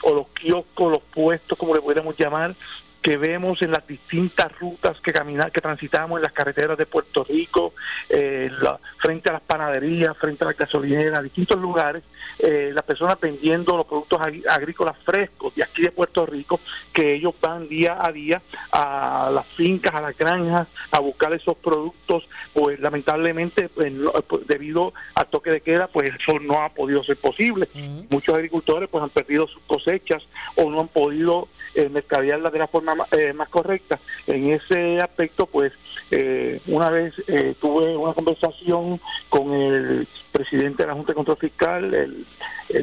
[0.03, 2.55] o los kioscos, los puestos, como le pudiéramos llamar,
[3.03, 7.25] que vemos en las distintas rutas que caminar, que transitamos en las carreteras de Puerto
[7.25, 7.73] Rico,
[8.11, 12.03] eh, la- frente a las panaderías, frente a las gasolineras, distintos lugares,
[12.39, 16.61] eh, las personas vendiendo los productos agrícolas frescos de aquí de Puerto Rico,
[16.93, 21.57] que ellos van día a día a las fincas, a las granjas, a buscar esos
[21.57, 23.93] productos, pues lamentablemente, pues,
[24.29, 27.67] pues, debido al toque de queda, pues eso no ha podido ser posible.
[28.11, 30.23] Muchos agricultores pues han perdido sus cosechas
[30.57, 33.99] o no han podido eh, mercadearlas de la forma ma- eh, más correcta.
[34.27, 35.73] En ese aspecto, pues
[36.11, 41.39] eh, una vez eh, tuve una conversación con el presidente de la Junta de Control
[41.39, 42.27] Fiscal, el,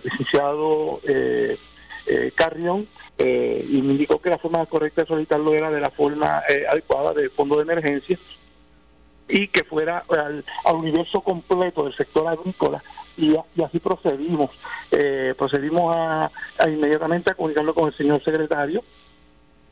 [0.03, 1.57] licenciado eh,
[2.07, 2.87] eh, Carrión,
[3.19, 7.29] y me indicó que la forma correcta de solicitarlo era de la forma adecuada de
[7.29, 8.17] fondo de emergencia
[9.27, 10.43] y que fuera al
[10.75, 12.83] universo completo del sector agrícola
[13.17, 14.51] y, así procedimos.
[14.91, 18.83] Eh, procedimos a, a inmediatamente a comunicarlo con el señor secretario.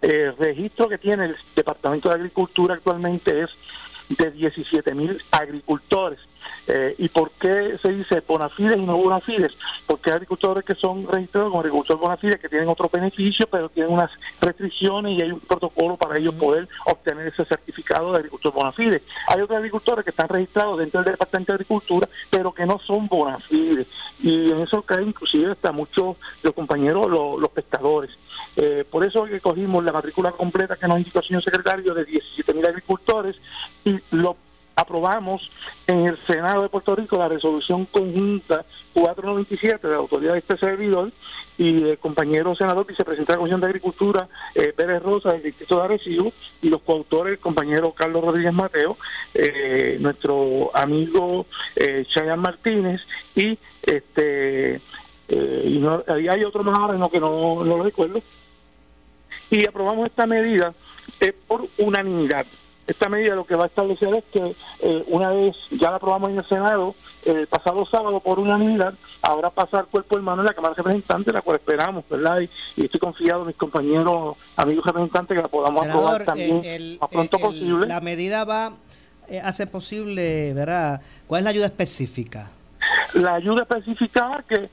[0.02, 3.50] El registro que tiene el Departamento de Agricultura actualmente es
[4.10, 6.20] de 17 mil agricultores.
[6.68, 9.54] Eh, ¿Y por qué se dice bona fides y no bona fides?
[9.86, 13.70] Porque hay agricultores que son registrados como agricultores bona fides que tienen otros beneficios, pero
[13.70, 14.12] tienen unas
[14.42, 19.02] restricciones y hay un protocolo para ellos poder obtener ese certificado de agricultor bona fides.
[19.28, 23.08] Hay otros agricultores que están registrados dentro del Departamento de Agricultura, pero que no son
[23.08, 23.88] bona fides.
[24.22, 28.12] Y en eso cae inclusive hasta muchos los compañeros, los, los pescadores.
[28.56, 31.94] Eh, por eso es que cogimos la matrícula completa que nos indicó el señor secretario
[31.94, 33.36] de 17 mil agricultores
[33.84, 34.38] y lo
[34.76, 35.50] aprobamos
[35.88, 40.58] en el Senado de Puerto Rico la resolución conjunta 497 de la autoridad de este
[40.58, 41.12] servidor
[41.58, 45.78] y el compañero senador vicepresidente de la Comisión de Agricultura eh, Pérez Rosa del Distrito
[45.78, 48.98] de Arecibo y los coautores el compañero Carlos Rodríguez Mateo,
[49.34, 51.46] eh, nuestro amigo
[51.76, 53.02] eh, Chayan Martínez
[53.36, 54.76] y este
[55.30, 58.22] eh, y, no- y hay otro más ahora no, que no, no lo recuerdo
[59.50, 60.74] y aprobamos esta medida
[61.48, 62.46] por unanimidad.
[62.88, 66.30] Esta medida lo que va a establecer es que eh, una vez ya la aprobamos
[66.30, 66.94] en el Senado,
[67.26, 71.34] el pasado sábado por unanimidad, ahora pasa al cuerpo hermano en la Cámara de Representantes,
[71.34, 72.42] la cual esperamos, ¿verdad?
[72.42, 72.50] Y,
[72.82, 76.76] y estoy confiado en mis compañeros, amigos representantes, que la podamos aprobar Senador, también eh,
[76.76, 77.88] el- lo pronto el- posible.
[77.88, 78.74] la medida va
[79.30, 81.02] eh, hace posible, ¿verdad?
[81.26, 82.52] ¿Cuál es la ayuda específica?
[83.14, 84.70] La ayuda especificada que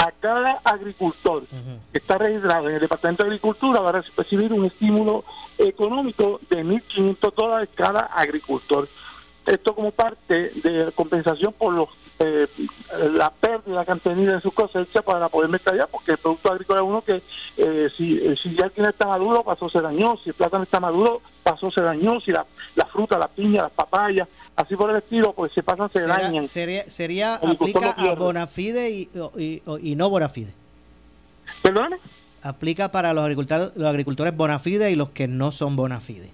[0.00, 1.42] a cada agricultor
[1.92, 5.24] que está registrado en el Departamento de Agricultura va a recibir un estímulo
[5.58, 8.88] económico de 1.500 dólares cada agricultor.
[9.46, 11.88] Esto como parte de compensación por los
[12.22, 12.46] eh,
[13.14, 16.80] la pérdida que han tenido en su cosecha para poder mercadear, porque el producto agrícola
[16.80, 17.22] es uno que
[17.56, 20.64] eh, si, eh, si ya el quinoa está maduro pasó se dañó, si el plátano
[20.64, 24.90] está maduro pasó se dañó, si la, la fruta, la piña, las papayas, así por
[24.90, 26.46] el estilo, pues se pasan se dañan.
[26.46, 28.14] sería, sería aplica a.
[28.14, 30.52] Bonafide y, y, y no Bonafide.
[31.62, 31.94] ¿Perdón?
[32.42, 36.30] Aplica para los agricultores, los agricultores Bonafide y los que no son Bonafide.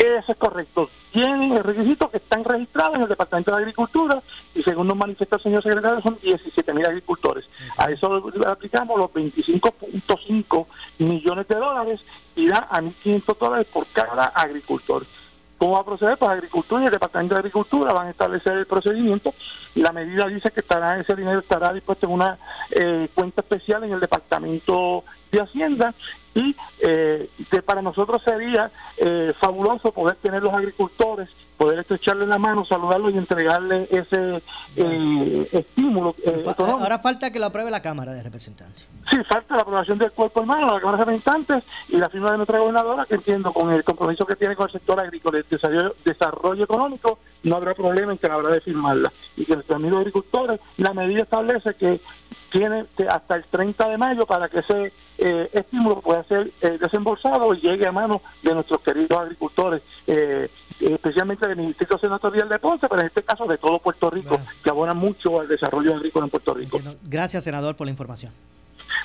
[0.00, 0.88] Eso es correcto.
[1.12, 4.22] Tienen el requisito que están registrados en el Departamento de Agricultura
[4.54, 7.44] y según nos manifiesta el señor secretario son 17 mil agricultores.
[7.76, 10.66] A eso le aplicamos los 25.5
[11.00, 12.00] millones de dólares
[12.34, 15.04] y da a 1.500 dólares por cada agricultor.
[15.58, 16.16] ¿Cómo va a proceder?
[16.16, 19.34] Pues Agricultura y el Departamento de Agricultura van a establecer el procedimiento
[19.74, 22.38] la medida dice que estará ese dinero estará dispuesto en una
[22.70, 25.94] eh, cuenta especial en el Departamento de Hacienda
[26.34, 32.38] y eh, que para nosotros sería eh, fabuloso poder tener los agricultores, poder estrecharle la
[32.38, 34.42] mano, saludarlos y entregarle ese
[34.76, 36.82] eh, estímulo eh, económico.
[36.82, 38.86] Ahora falta que lo apruebe la Cámara de Representantes.
[39.10, 42.36] Sí, falta la aprobación del cuerpo hermano, la Cámara de Representantes y la firma de
[42.38, 45.46] nuestra gobernadora, que entiendo con el compromiso que tiene con el sector agrícola y el
[45.50, 49.12] desarrollo, desarrollo económico, no habrá problema en que la habrá de firmarla.
[49.36, 52.00] Y que nuestros amigos agricultores, la medida establece que
[52.50, 57.52] tiene hasta el 30 de mayo para que ese eh, estímulo pueda ser eh, desembolsado
[57.54, 60.48] y llegue a manos de nuestros queridos agricultores, eh,
[60.80, 64.70] especialmente del Distrito Senatorial de Ponce, pero en este caso de todo Puerto Rico, que
[64.70, 66.80] abonan mucho al desarrollo agrícola en Puerto Rico.
[67.04, 68.32] Gracias, senador, por la información.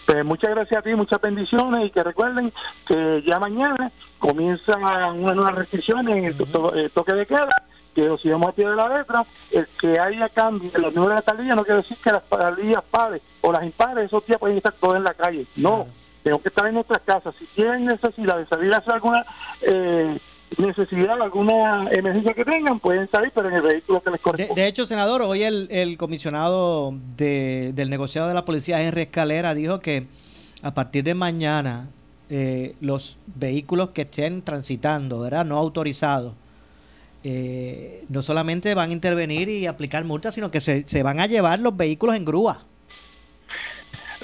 [0.06, 2.52] Pues muchas gracias a ti, muchas bendiciones y que recuerden
[2.88, 7.48] que ya mañana comienzan unas nuevas restricciones en el to- eh, toque de queda,
[7.96, 9.26] que lo sigamos a pie de la letra.
[9.52, 12.24] El que haya cambio en los números de la tablilla no quiere decir que las
[12.26, 15.48] tablillas pares o las impares esos días pueden estar todas en la calle.
[15.56, 15.88] No,
[16.22, 17.34] tenemos que estar en nuestras casas.
[17.39, 19.26] Si tienen necesidad de salir a hacer alguna
[19.62, 20.20] eh,
[20.58, 24.62] necesidad, alguna emergencia que tengan, pueden salir, pero en el vehículo que les De, corresponde.
[24.62, 29.54] de hecho, senador, hoy el, el comisionado de- del negociado de la policía, Henry Escalera,
[29.54, 30.06] dijo que
[30.62, 31.88] a partir de mañana
[32.30, 35.46] eh, los vehículos que estén transitando, ¿verdad?
[35.46, 36.34] No autorizados,
[37.28, 41.26] eh, no solamente van a intervenir y aplicar multas, sino que se, se van a
[41.26, 42.61] llevar los vehículos en grúa.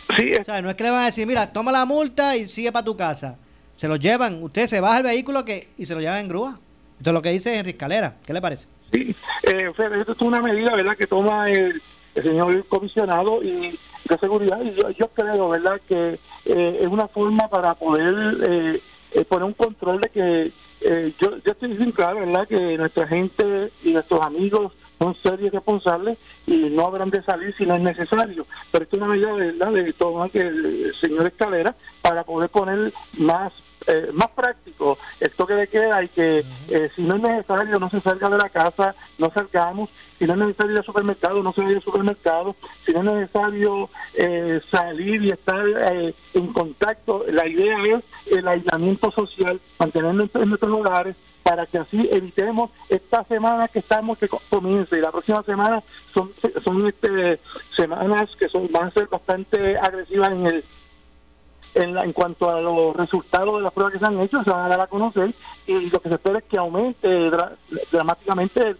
[0.07, 2.71] O sea, no es que le van a decir, mira, toma la multa y sigue
[2.71, 3.39] para tu casa.
[3.75, 6.59] Se lo llevan, usted se baja el vehículo que y se lo lleva en grúa.
[6.99, 8.13] Esto es lo que dice Henry Escalera.
[8.23, 8.67] ¿Qué le parece?
[8.91, 11.81] Sí, eh, Fede, esto es una medida, ¿verdad?, que toma el,
[12.13, 17.07] el señor comisionado y de seguridad y yo, yo creo, ¿verdad?, que eh, es una
[17.07, 18.81] forma para poder eh,
[19.13, 20.51] eh, poner un control de que
[20.82, 25.45] eh, yo, yo estoy bien claro, ¿verdad?, que nuestra gente y nuestros amigos son serios
[25.45, 28.45] y responsables y no habrán de salir si no es necesario.
[28.71, 32.93] Pero esto es una medida, ¿verdad?, de tomar que el señor Escalera para poder poner
[33.17, 33.53] más
[33.88, 37.89] eh, más práctico el toque de queda y que eh, si no es necesario no
[37.89, 41.51] se salga de la casa, no salgamos, si no es necesario ir al supermercado, no
[41.53, 42.55] se vaya al supermercado,
[42.86, 45.65] si no es necesario eh, salir y estar
[46.34, 48.03] en contacto, la idea es
[48.38, 54.17] el aislamiento social, mantenernos en nuestros hogares para que así evitemos esta semana que estamos
[54.17, 54.97] que comienza.
[54.97, 55.82] Y la próxima semana
[56.13, 56.32] son
[56.63, 57.39] son este,
[57.75, 60.63] semanas que son van a ser bastante agresivas en el
[61.76, 64.49] en, la, en cuanto a los resultados de las pruebas que se han hecho, se
[64.49, 65.34] van a dar a conocer
[65.67, 67.32] y lo que se espera es que aumente
[67.91, 68.76] dramáticamente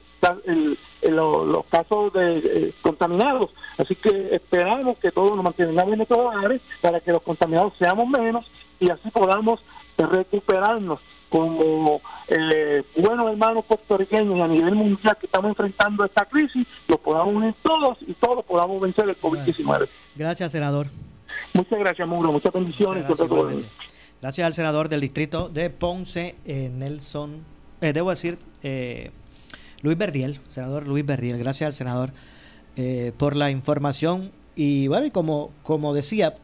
[1.10, 3.52] los casos de eh, contaminados.
[3.78, 8.08] Así que esperamos que todos nos mantengamos en nuestros hogares para que los contaminados seamos
[8.08, 8.46] menos
[8.80, 9.62] y así podamos
[9.98, 16.68] recuperarnos como eh, buenos hermanos puertorriqueños y a nivel mundial que estamos enfrentando esta crisis,
[16.90, 19.88] los podamos unir todos y todos podamos vencer el COVID-19.
[20.16, 20.88] Gracias, senador.
[21.54, 22.32] Muchas gracias, Muro.
[22.32, 23.04] Muchas bendiciones.
[24.22, 27.44] Gracias, al senador del distrito de Ponce, eh, Nelson,
[27.82, 29.12] eh, debo decir, eh,
[29.82, 31.38] Luis Verdiel, senador Luis Verdiel.
[31.38, 32.12] Gracias al senador
[33.18, 34.32] por la información.
[34.56, 36.36] Y bueno, y como, como decía,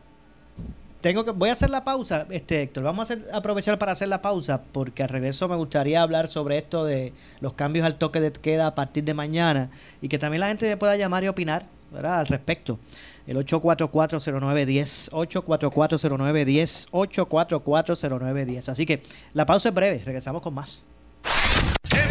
[1.02, 2.84] tengo que, voy a hacer la pausa, este Héctor.
[2.84, 6.58] Vamos a hacer, aprovechar para hacer la pausa porque al regreso me gustaría hablar sobre
[6.58, 9.70] esto de los cambios al toque de queda a partir de mañana
[10.02, 12.20] y que también la gente pueda llamar y opinar ¿verdad?
[12.20, 12.80] al respecto
[13.28, 18.70] el 8440910, 8440910, 8440910.
[18.70, 20.84] Así que la pausa es breve, regresamos con más.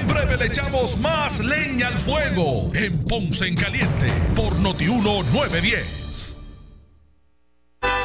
[0.07, 4.07] Breve le echamos más leña al fuego en Ponce en Caliente
[4.37, 6.36] por Notiuno 910.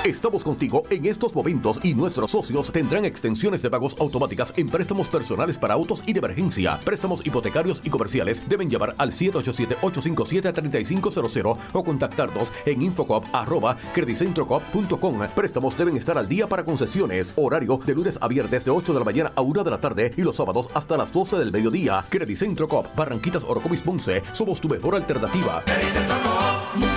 [0.04, 5.10] Estamos contigo en estos momentos y nuestros socios tendrán extensiones de pagos automáticas en préstamos
[5.10, 6.80] personales para autos y de emergencia.
[6.84, 15.20] Préstamos hipotecarios y comerciales deben llamar al 787-857-3500 o contactarnos en infocop.com.
[15.36, 17.34] Préstamos deben estar al día para concesiones.
[17.36, 20.10] Horario de lunes a viernes de 8 de la mañana a 1 de la tarde
[20.18, 22.04] y los sábados hasta las 12 del mediodía.
[22.36, 24.24] Centro Cop, Barranquitas Orocovis Ponce.
[24.34, 25.64] Somos tu mejor alternativa.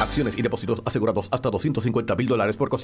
[0.00, 2.70] Acciones y depósitos asegurados hasta 250 mil dólares por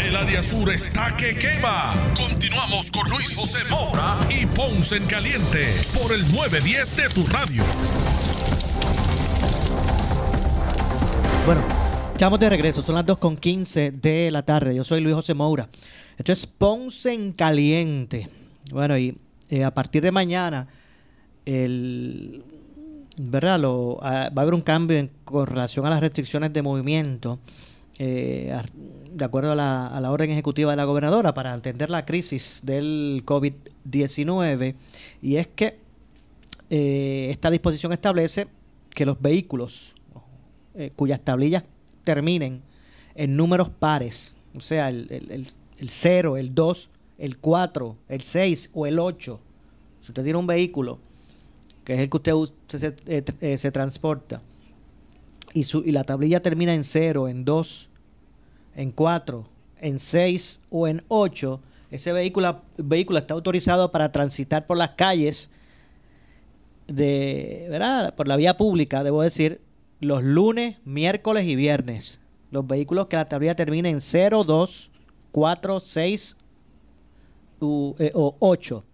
[0.00, 1.94] El área sur está que quema.
[2.16, 7.62] Continuamos con Luis José Moura y Ponce en Caliente por el 910 de tu radio.
[11.46, 11.62] Bueno,
[12.14, 12.82] estamos de regreso.
[12.82, 14.74] Son las 2.15 de la tarde.
[14.74, 15.68] Yo soy Luis José Moura.
[16.18, 18.28] Esto es Ponce en Caliente.
[18.72, 19.16] Bueno, y
[19.50, 20.66] eh, a partir de mañana,
[21.46, 22.42] el,
[23.18, 23.60] ¿verdad?
[23.60, 27.38] Lo, ah, va a haber un cambio en, con relación a las restricciones de movimiento
[27.98, 28.56] eh,
[29.12, 34.74] de acuerdo a la, orden ejecutiva de la gobernadora para atender la crisis del COVID-19
[35.22, 35.78] y es que
[36.70, 38.48] eh, esta disposición establece
[38.90, 39.94] que los vehículos
[40.74, 41.62] eh, cuyas tablillas
[42.02, 42.62] terminen
[43.14, 45.46] en números pares, o sea, el, el,
[45.78, 49.40] el, 0, el 2, el 4, el 6 o el 8,
[50.00, 50.98] si usted tiene un vehículo
[51.84, 52.94] que es el que usted,
[53.38, 54.42] se, se transporta,
[55.54, 57.88] y, su, y la tablilla termina en 0, en 2,
[58.76, 59.46] en 4,
[59.80, 65.48] en 6 o en 8, ese vehículo, vehículo está autorizado para transitar por las calles
[66.88, 68.16] de, ¿verdad?
[68.16, 69.60] Por la vía pública, debo decir,
[70.00, 72.18] los lunes, miércoles y viernes.
[72.50, 74.90] Los vehículos que la tablilla termina en 0, 2,
[75.30, 76.36] 4, 6
[77.60, 78.84] o 8.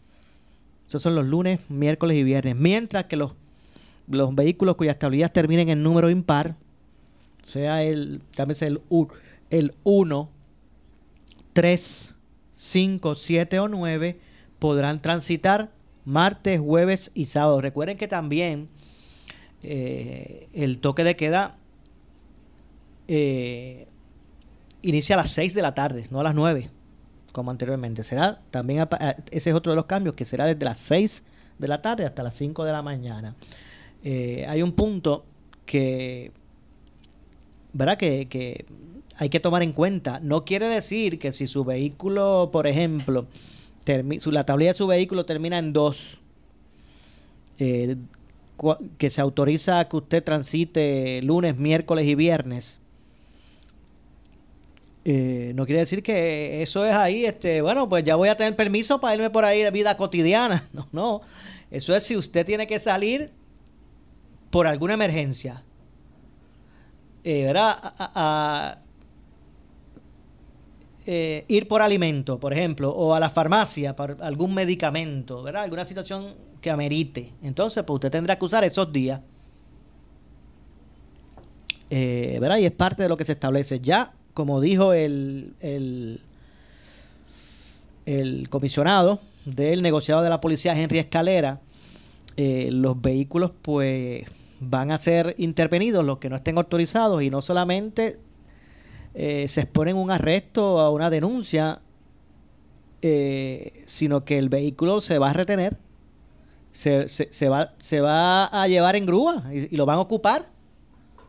[0.87, 2.55] Esos son los lunes, miércoles y viernes.
[2.55, 3.33] Mientras que los
[4.11, 6.57] los vehículos cuyas tablillas terminen en número impar,
[7.43, 8.81] sea el, el,
[9.51, 10.31] el 1,
[11.53, 12.15] 3,
[12.55, 14.21] 5, 7 o 9,
[14.59, 15.71] podrán transitar
[16.05, 17.61] martes, jueves y sábado.
[17.61, 18.69] Recuerden que también
[19.63, 21.57] eh, el toque de queda
[23.09, 23.89] eh,
[24.83, 26.71] inicia a las 6 de la tarde, no a las 9,
[27.33, 28.03] como anteriormente.
[28.03, 28.87] Será también,
[29.31, 31.25] ese es otro de los cambios, que será desde las 6
[31.59, 33.35] de la tarde hasta las 5 de la mañana.
[34.05, 35.25] Eh, hay un punto
[35.67, 36.33] que,
[37.73, 37.99] ¿verdad?
[37.99, 38.65] Que,
[39.17, 40.21] hay que tomar en cuenta.
[40.21, 43.27] No quiere decir que si su vehículo, por ejemplo,
[43.87, 46.19] la tablilla de su vehículo termina en 2,
[47.59, 47.97] eh,
[48.99, 52.81] que se autoriza que usted transite lunes, miércoles y viernes,
[55.05, 58.55] eh, no quiere decir que eso es ahí, este, bueno, pues ya voy a tener
[58.55, 60.69] permiso para irme por ahí de vida cotidiana.
[60.73, 61.21] No, no.
[61.71, 63.31] Eso es si usted tiene que salir
[64.51, 65.63] por alguna emergencia.
[67.23, 67.77] Eh, ¿verdad?
[67.99, 68.79] A,
[71.07, 75.65] eh, ir por alimento, por ejemplo, o a la farmacia por algún medicamento, ¿verdad?
[75.65, 77.33] Alguna situación que amerite.
[77.43, 79.21] Entonces, pues usted tendrá que usar esos días.
[81.91, 82.59] Eh, ¿verdad?
[82.59, 83.81] Y es parte de lo que se establece.
[83.81, 86.21] Ya, como dijo el, el,
[88.07, 91.61] el comisionado del negociado de la policía, Henry Escalera,
[92.37, 94.25] eh, los vehículos pues
[94.61, 98.19] van a ser intervenidos, los que no estén autorizados, y no solamente
[99.15, 101.81] eh, se exponen un arresto a una denuncia,
[103.03, 105.79] eh, sino que el vehículo se va a retener,
[106.73, 110.45] se, se, va, se va a llevar en grúa y, lo van a ocupar.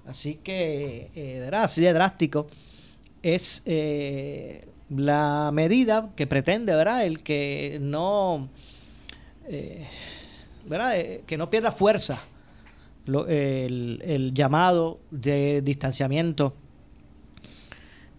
[0.06, 2.48] Así que, eh, así de drástico
[3.24, 7.06] es eh, la medida que pretende, ¿verdad?
[7.06, 8.50] El que no,
[10.68, 10.96] ¿verdad?
[11.26, 12.22] que no pierda fuerza
[13.08, 16.54] el, el llamado de distanciamiento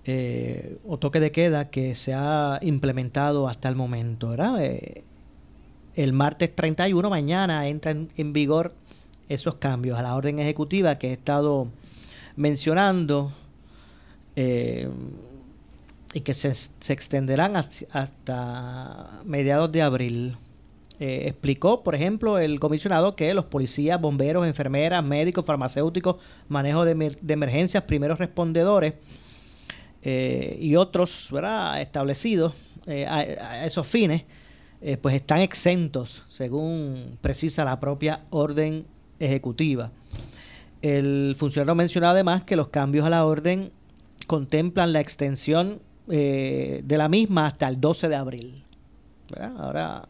[0.04, 4.34] eh, o toque de queda que se ha implementado hasta el momento.
[4.58, 5.04] Eh,
[5.94, 8.74] el martes 31, mañana, entran en vigor
[9.28, 11.68] esos cambios a la orden ejecutiva que he estado
[12.34, 13.32] mencionando
[14.34, 14.88] eh,
[16.14, 20.36] y que se, se extenderán hasta mediados de abril.
[21.04, 26.16] Explicó, por ejemplo, el comisionado que los policías, bomberos, enfermeras, médicos, farmacéuticos,
[26.48, 28.94] manejo de, emergencias, primeros respondedores,
[30.02, 31.80] eh, y otros ¿verdad?
[31.80, 32.54] establecidos
[32.86, 34.24] eh, a, esos fines,
[34.80, 38.84] eh, pues están exentos, según precisa la propia orden
[39.18, 39.90] ejecutiva.
[40.82, 43.70] El funcionario mencionó además que los cambios a la orden
[44.26, 48.64] contemplan la extensión de la misma hasta el 12 de abril.
[49.56, 50.08] Ahora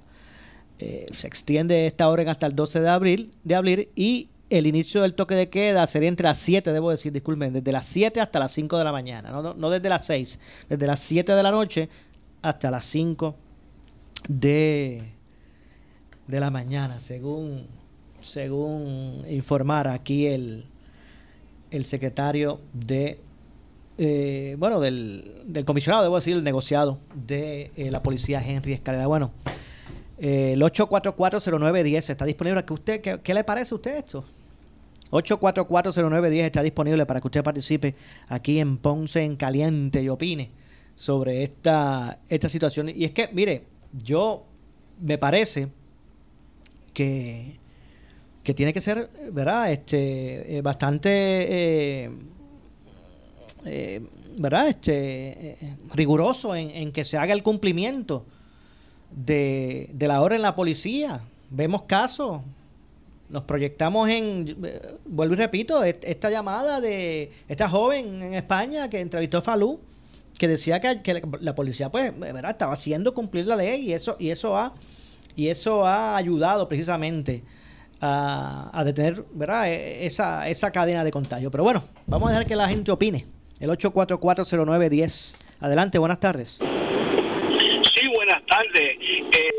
[1.12, 5.14] se extiende esta orden hasta el 12 de abril, de abril y el inicio del
[5.14, 8.52] toque de queda sería entre las 7, debo decir, disculpen, desde las 7 hasta las
[8.52, 11.88] 5 de la mañana, no, no, desde las 6, desde las 7 de la noche
[12.42, 13.34] hasta las 5
[14.28, 15.02] de,
[16.26, 17.66] de la mañana, según,
[18.20, 20.66] según informara aquí el,
[21.70, 23.20] el secretario de,
[23.96, 29.06] eh, bueno, del, del, comisionado, debo decir, el negociado de eh, la policía Henry Escalera.
[29.06, 29.32] Bueno,
[30.22, 32.64] eh, el 8440910 está disponible.
[32.64, 34.24] ¿Qué, usted, qué, ¿Qué le parece a usted esto?
[35.10, 37.96] 8440910 está disponible para que usted participe
[38.28, 40.50] aquí en Ponce en Caliente y opine
[40.94, 42.88] sobre esta, esta situación.
[42.88, 44.46] Y es que, mire, yo
[45.00, 45.68] me parece
[46.94, 47.58] que,
[48.44, 49.72] que tiene que ser, ¿verdad?
[49.72, 52.10] Este, eh, bastante, eh,
[53.64, 54.00] eh,
[54.38, 54.68] ¿verdad?
[54.68, 55.56] Este,
[55.92, 58.24] riguroso en, en, que se haga el cumplimiento
[59.14, 61.22] de, de la hora en la policía.
[61.50, 62.40] Vemos casos
[63.32, 69.00] nos proyectamos en, eh, vuelvo y repito, esta llamada de esta joven en España que
[69.00, 69.80] entrevistó a Falú,
[70.38, 72.50] que decía que, la policía pues ¿verdad?
[72.50, 74.74] estaba haciendo cumplir la ley y eso y eso ha
[75.34, 77.42] y eso ha ayudado precisamente
[78.02, 79.68] a, detener ¿verdad?
[79.68, 81.50] E, esa, esa cadena de contagio.
[81.50, 83.24] Pero bueno, vamos a dejar que la gente opine.
[83.60, 85.36] El 8440910.
[85.60, 86.58] Adelante, buenas tardes.
[88.52, 88.98] Tardes.
[89.00, 89.50] Eh,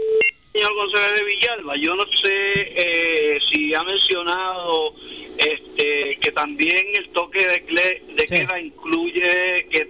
[0.52, 4.94] señor González de Villalba, yo no sé eh, si ha mencionado
[5.36, 9.88] este que también el toque de, de queda incluye que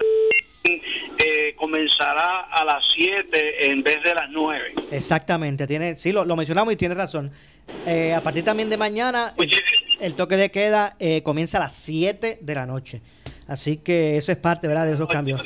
[0.64, 4.74] eh, comenzará a las 7 en vez de las 9.
[4.92, 7.30] Exactamente, tiene, sí, lo, mencionamos y tiene razón.
[7.86, 9.34] Eh, a partir también de mañana,
[10.00, 13.02] el, toque de queda comienza a las 7 de la noche.
[13.50, 14.86] Así que eso es parte ¿verdad?
[14.86, 15.42] de esos cambios.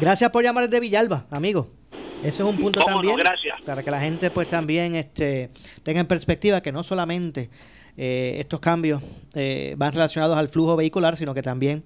[0.00, 1.68] Gracias por llamar desde Villalba, amigo.
[2.24, 3.16] Ese es un punto también
[3.66, 5.50] para que la gente pues también este,
[5.82, 7.50] tenga en perspectiva que no solamente
[7.98, 9.02] eh, estos cambios
[9.34, 11.84] eh, van relacionados al flujo vehicular, sino que también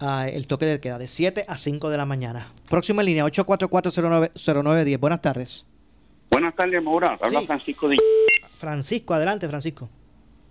[0.00, 2.50] uh, el toque de queda de 7 a 5 de la mañana.
[2.70, 4.98] Próxima línea 8440910.
[4.98, 5.66] Buenas tardes.
[6.30, 7.18] Buenas tardes, Maura.
[7.20, 7.98] Habla Francisco de...
[8.58, 9.90] Francisco, adelante, Francisco.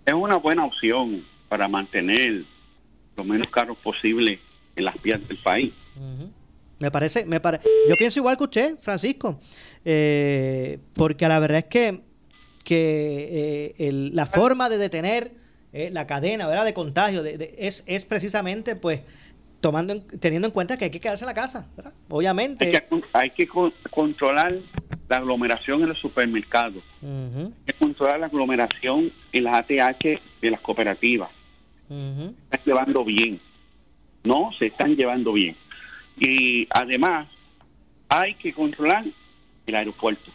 [0.06, 2.44] Es una buena opción para mantener
[3.16, 4.38] los menos carros posible
[4.76, 5.72] en las vías del país.
[6.84, 7.60] Me parece, me pare...
[7.88, 9.40] yo pienso igual que usted, Francisco,
[9.86, 12.00] eh, porque la verdad es que,
[12.62, 15.30] que eh, la forma de detener
[15.72, 16.66] eh, la cadena ¿verdad?
[16.66, 19.00] de contagio de, es, es precisamente pues
[19.62, 21.66] tomando teniendo en cuenta que hay que quedarse en la casa,
[22.10, 22.70] obviamente.
[23.14, 23.48] Hay que,
[23.90, 24.54] controlar
[25.08, 30.60] la aglomeración en los supermercados, hay que controlar la aglomeración en las ATH de las
[30.60, 31.30] cooperativas.
[31.88, 33.40] Se están llevando bien,
[34.24, 35.56] no se están llevando bien
[36.18, 37.28] Y además,
[38.08, 39.04] hay que controlar
[39.66, 40.30] el aeropuerto.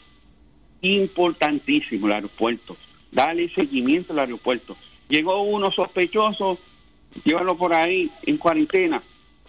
[0.81, 2.77] Importantísimo el aeropuerto.
[3.11, 4.77] Dale seguimiento al aeropuerto.
[5.07, 6.59] Llegó uno sospechoso,
[7.23, 9.01] llévalo por ahí en cuarentena.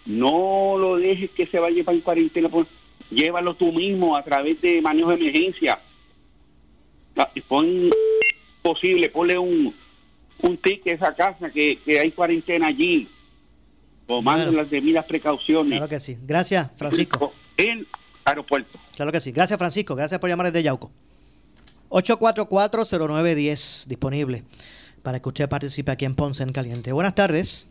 [0.05, 2.49] No lo dejes que se vaya para en cuarentena.
[2.49, 2.67] por-
[3.11, 5.79] Llévalo tú mismo a través de manejo de emergencia.
[7.17, 7.89] Ah, Pon
[8.61, 9.73] posible, ponle un,
[10.43, 13.07] un ticket a esa casa que, que hay cuarentena allí.
[14.07, 14.61] Tomando Bueno.
[14.61, 15.71] las debidas precauciones.
[15.77, 16.17] Claro que sí.
[16.23, 17.33] Gracias, Francisco.
[17.57, 17.87] El
[18.25, 18.79] aeropuerto.
[18.95, 19.31] Claro que sí.
[19.31, 19.95] Gracias, Francisco.
[19.95, 20.91] Gracias por llamar desde Yauco.
[21.89, 24.43] 844-0910 disponible
[25.03, 26.91] para que usted participe aquí en Ponce en Caliente.
[26.91, 27.67] Buenas tardes.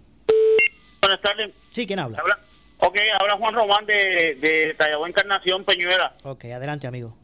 [1.01, 1.51] Buenas tardes.
[1.73, 2.19] Sí, ¿quién habla?
[2.19, 2.39] Habla,
[2.79, 4.77] ok, habla Juan Román de, de
[5.07, 6.15] Encarnación Peñuela.
[6.25, 7.17] Ok, adelante, amigo.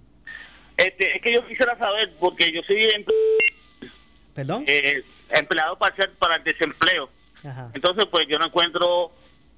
[0.77, 3.91] Este, es que yo quisiera saber, porque yo soy emple-
[4.35, 4.65] ¿Perdón?
[4.67, 7.09] eh, empleado parcial para el desempleo.
[7.47, 7.71] Ajá.
[7.75, 9.13] Entonces, pues yo no encuentro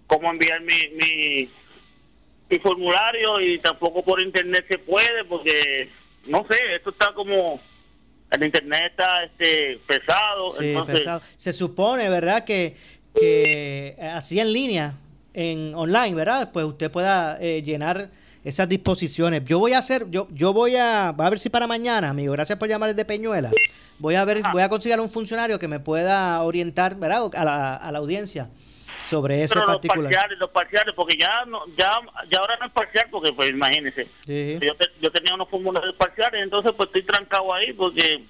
[0.07, 1.49] cómo enviar mi, mi,
[2.51, 5.89] mi formulario y tampoco por internet se puede, porque
[6.27, 7.61] no sé, esto está como.
[8.31, 10.51] El internet está este, pesado.
[10.53, 11.23] Sí, entonces, pesado.
[11.37, 12.45] Se supone, ¿verdad?
[12.45, 12.77] Que,
[13.15, 14.95] que eh, así en línea,
[15.33, 16.51] en online, ¿verdad?
[16.53, 18.11] Pues usted pueda eh, llenar
[18.45, 19.45] esas disposiciones.
[19.45, 22.59] Yo voy a hacer, yo, yo voy a, a ver si para mañana, amigo, gracias
[22.59, 23.51] por llamar desde Peñuela.
[23.99, 27.31] Voy a ver, voy a conseguir un funcionario que me pueda orientar, ¿verdad?
[27.35, 28.49] A la, a la audiencia
[29.11, 30.05] sobre ese pero los particular.
[30.13, 31.93] parciales, los parciales, porque ya no, ya,
[32.31, 34.59] ya ahora no es parcial, porque pues imagínense, Sí.
[34.61, 38.23] yo, te- yo tenía unos formularios parciales, entonces pues estoy trancado ahí, porque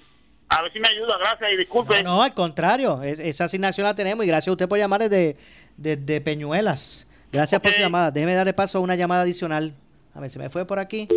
[0.47, 2.01] a ver si me ayuda, gracias y disculpe.
[2.01, 5.35] No, al contrario, es- esa asignación la tenemos y gracias a usted por llamar desde,
[5.77, 7.05] desde Peñuelas.
[7.31, 8.09] Gracias por su llamada.
[8.09, 9.73] Déjeme darle paso a una llamada adicional.
[10.19, 11.07] A ver, se me fue por aquí,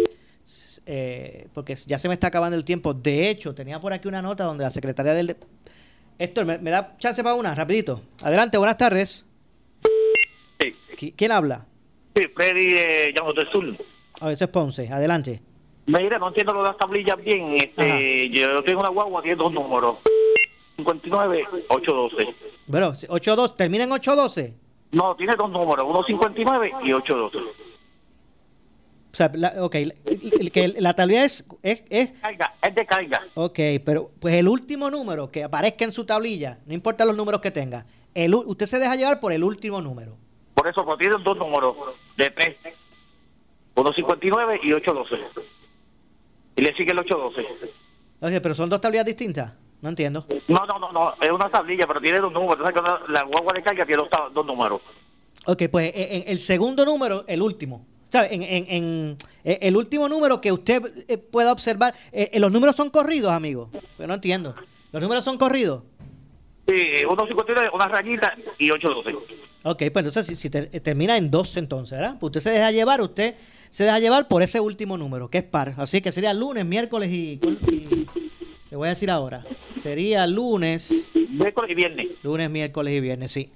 [0.87, 2.95] eh, porque ya se me está acabando el tiempo.
[2.95, 5.37] De hecho, tenía por aquí una nota donde la secretaria del...
[6.21, 7.53] Héctor, ¿me, me da chance para una?
[7.53, 8.01] Rapidito.
[8.23, 9.27] Adelante, buenas tardes.
[10.97, 11.65] Qui- ¿Quién habla?
[12.15, 13.65] Sí, Freddy Llamo del Sur.
[14.21, 14.89] A ver, ese es Ponce.
[14.89, 15.41] Adelante.
[15.87, 17.55] Mira, no entiendo lo de las tablillas bien.
[17.55, 19.97] Este, yo tengo una guagua, tiene dos números.
[20.77, 22.35] 59, 812.
[22.69, 24.53] Bueno, 8-2, termina en 8-12.
[24.93, 27.72] No, tiene dos números, 159 y 812.
[29.13, 29.95] O sea, la, ok, el-
[30.41, 33.21] el- que la tablilla es, es, es Carga, es de carga.
[33.35, 37.41] Ok, pero pues el último número que aparezca en su tablilla, no importa los números
[37.43, 37.85] que tenga,
[38.15, 40.17] el, usted se deja llevar por el último número.
[40.55, 41.77] Por eso, pues tiene dos números
[42.17, 42.57] de P.
[43.75, 45.23] 159 y 812.
[46.57, 47.71] Y le sigue el 812.
[48.21, 49.53] Oye, pero son dos tablillas distintas.
[49.81, 50.25] No entiendo.
[50.49, 52.67] No, no, no, no, es una tablilla, pero tiene dos números.
[52.69, 54.81] Entonces, la guagua de carga tiene dos, dos números.
[55.47, 57.85] Ok, pues en, en el segundo número, el último.
[58.13, 58.35] ¿Sabe?
[58.35, 62.53] En, en, en- eh, el último número que usted eh, pueda observar, eh, eh, los
[62.53, 63.71] números son corridos, amigo.
[63.97, 64.55] Pero no entiendo.
[64.93, 65.83] ¿Los números son corridos?
[66.69, 69.17] Sí, 159, una rayita y 812.
[69.65, 72.17] Ok, pues entonces si, si te- termina en dos entonces, ¿verdad?
[72.21, 73.35] Pues usted se deja llevar, usted
[73.71, 75.75] se deja llevar por ese último número, que es par.
[75.79, 77.41] Así que sería lunes, miércoles y...
[77.71, 78.07] y-
[78.71, 79.43] le voy a decir ahora.
[79.83, 81.09] Sería lunes...
[81.31, 82.07] Miércoles y viernes.
[82.23, 83.51] Lunes, miércoles y viernes, sí.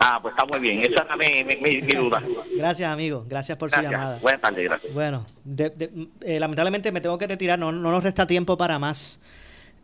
[0.00, 0.80] Ah, pues está muy bien.
[0.80, 2.22] Esa era mi, mi, mi- mi duda.
[2.56, 3.24] Gracias, amigo.
[3.28, 4.18] Gracias por su llamada.
[4.22, 4.94] Buenas tardes, gracias.
[4.94, 8.78] Bueno, de- de- eh, lamentablemente me tengo que retirar, no, no nos resta tiempo para
[8.78, 9.18] más.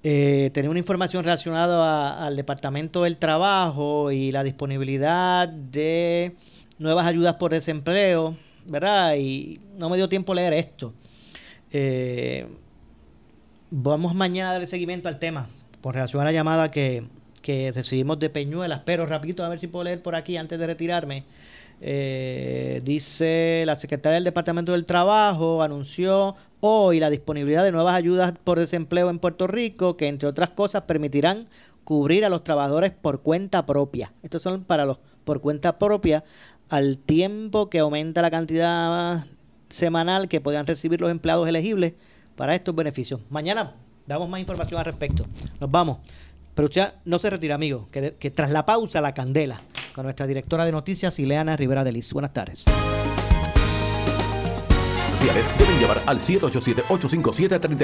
[0.05, 1.79] Eh, tenía una información relacionada
[2.19, 6.37] a- al Departamento del Trabajo y la disponibilidad de
[6.79, 8.37] nuevas ayudas por desempleo,
[8.67, 9.17] ¿verdad?
[9.17, 10.93] Y no me dio tiempo leer esto.
[11.73, 12.47] Eh,
[13.71, 15.49] vamos mañana a darle seguimiento al tema
[15.83, 17.05] con relación a la llamada que,
[17.45, 20.67] que recibimos de Peñuelas, pero rapidito a ver si puedo leer por aquí antes de
[20.67, 21.25] retirarme.
[21.83, 28.33] Eh, dice la secretaria del Departamento del Trabajo anunció hoy la disponibilidad de nuevas ayudas
[28.45, 31.47] por desempleo en Puerto Rico que entre otras cosas permitirán
[31.83, 34.15] cubrir a los trabajadores por cuenta propia.
[34.23, 36.25] Estos son para los por cuenta propia
[36.71, 39.27] al tiempo que aumenta la cantidad
[39.69, 41.93] semanal que podrán recibir los empleados elegibles
[42.37, 43.21] para estos beneficios.
[43.29, 43.75] Mañana
[44.07, 45.27] damos más información al respecto.
[45.61, 45.99] Nos vamos.
[46.55, 49.61] Pero usted no se retira, amigo, que, de- que tras la pausa, la candela,
[49.95, 52.13] con nuestra directora de noticias, Ileana Rivera Delis.
[52.13, 52.65] Buenas tardes.
[55.59, 57.77] Deben llamar al 787-857-36.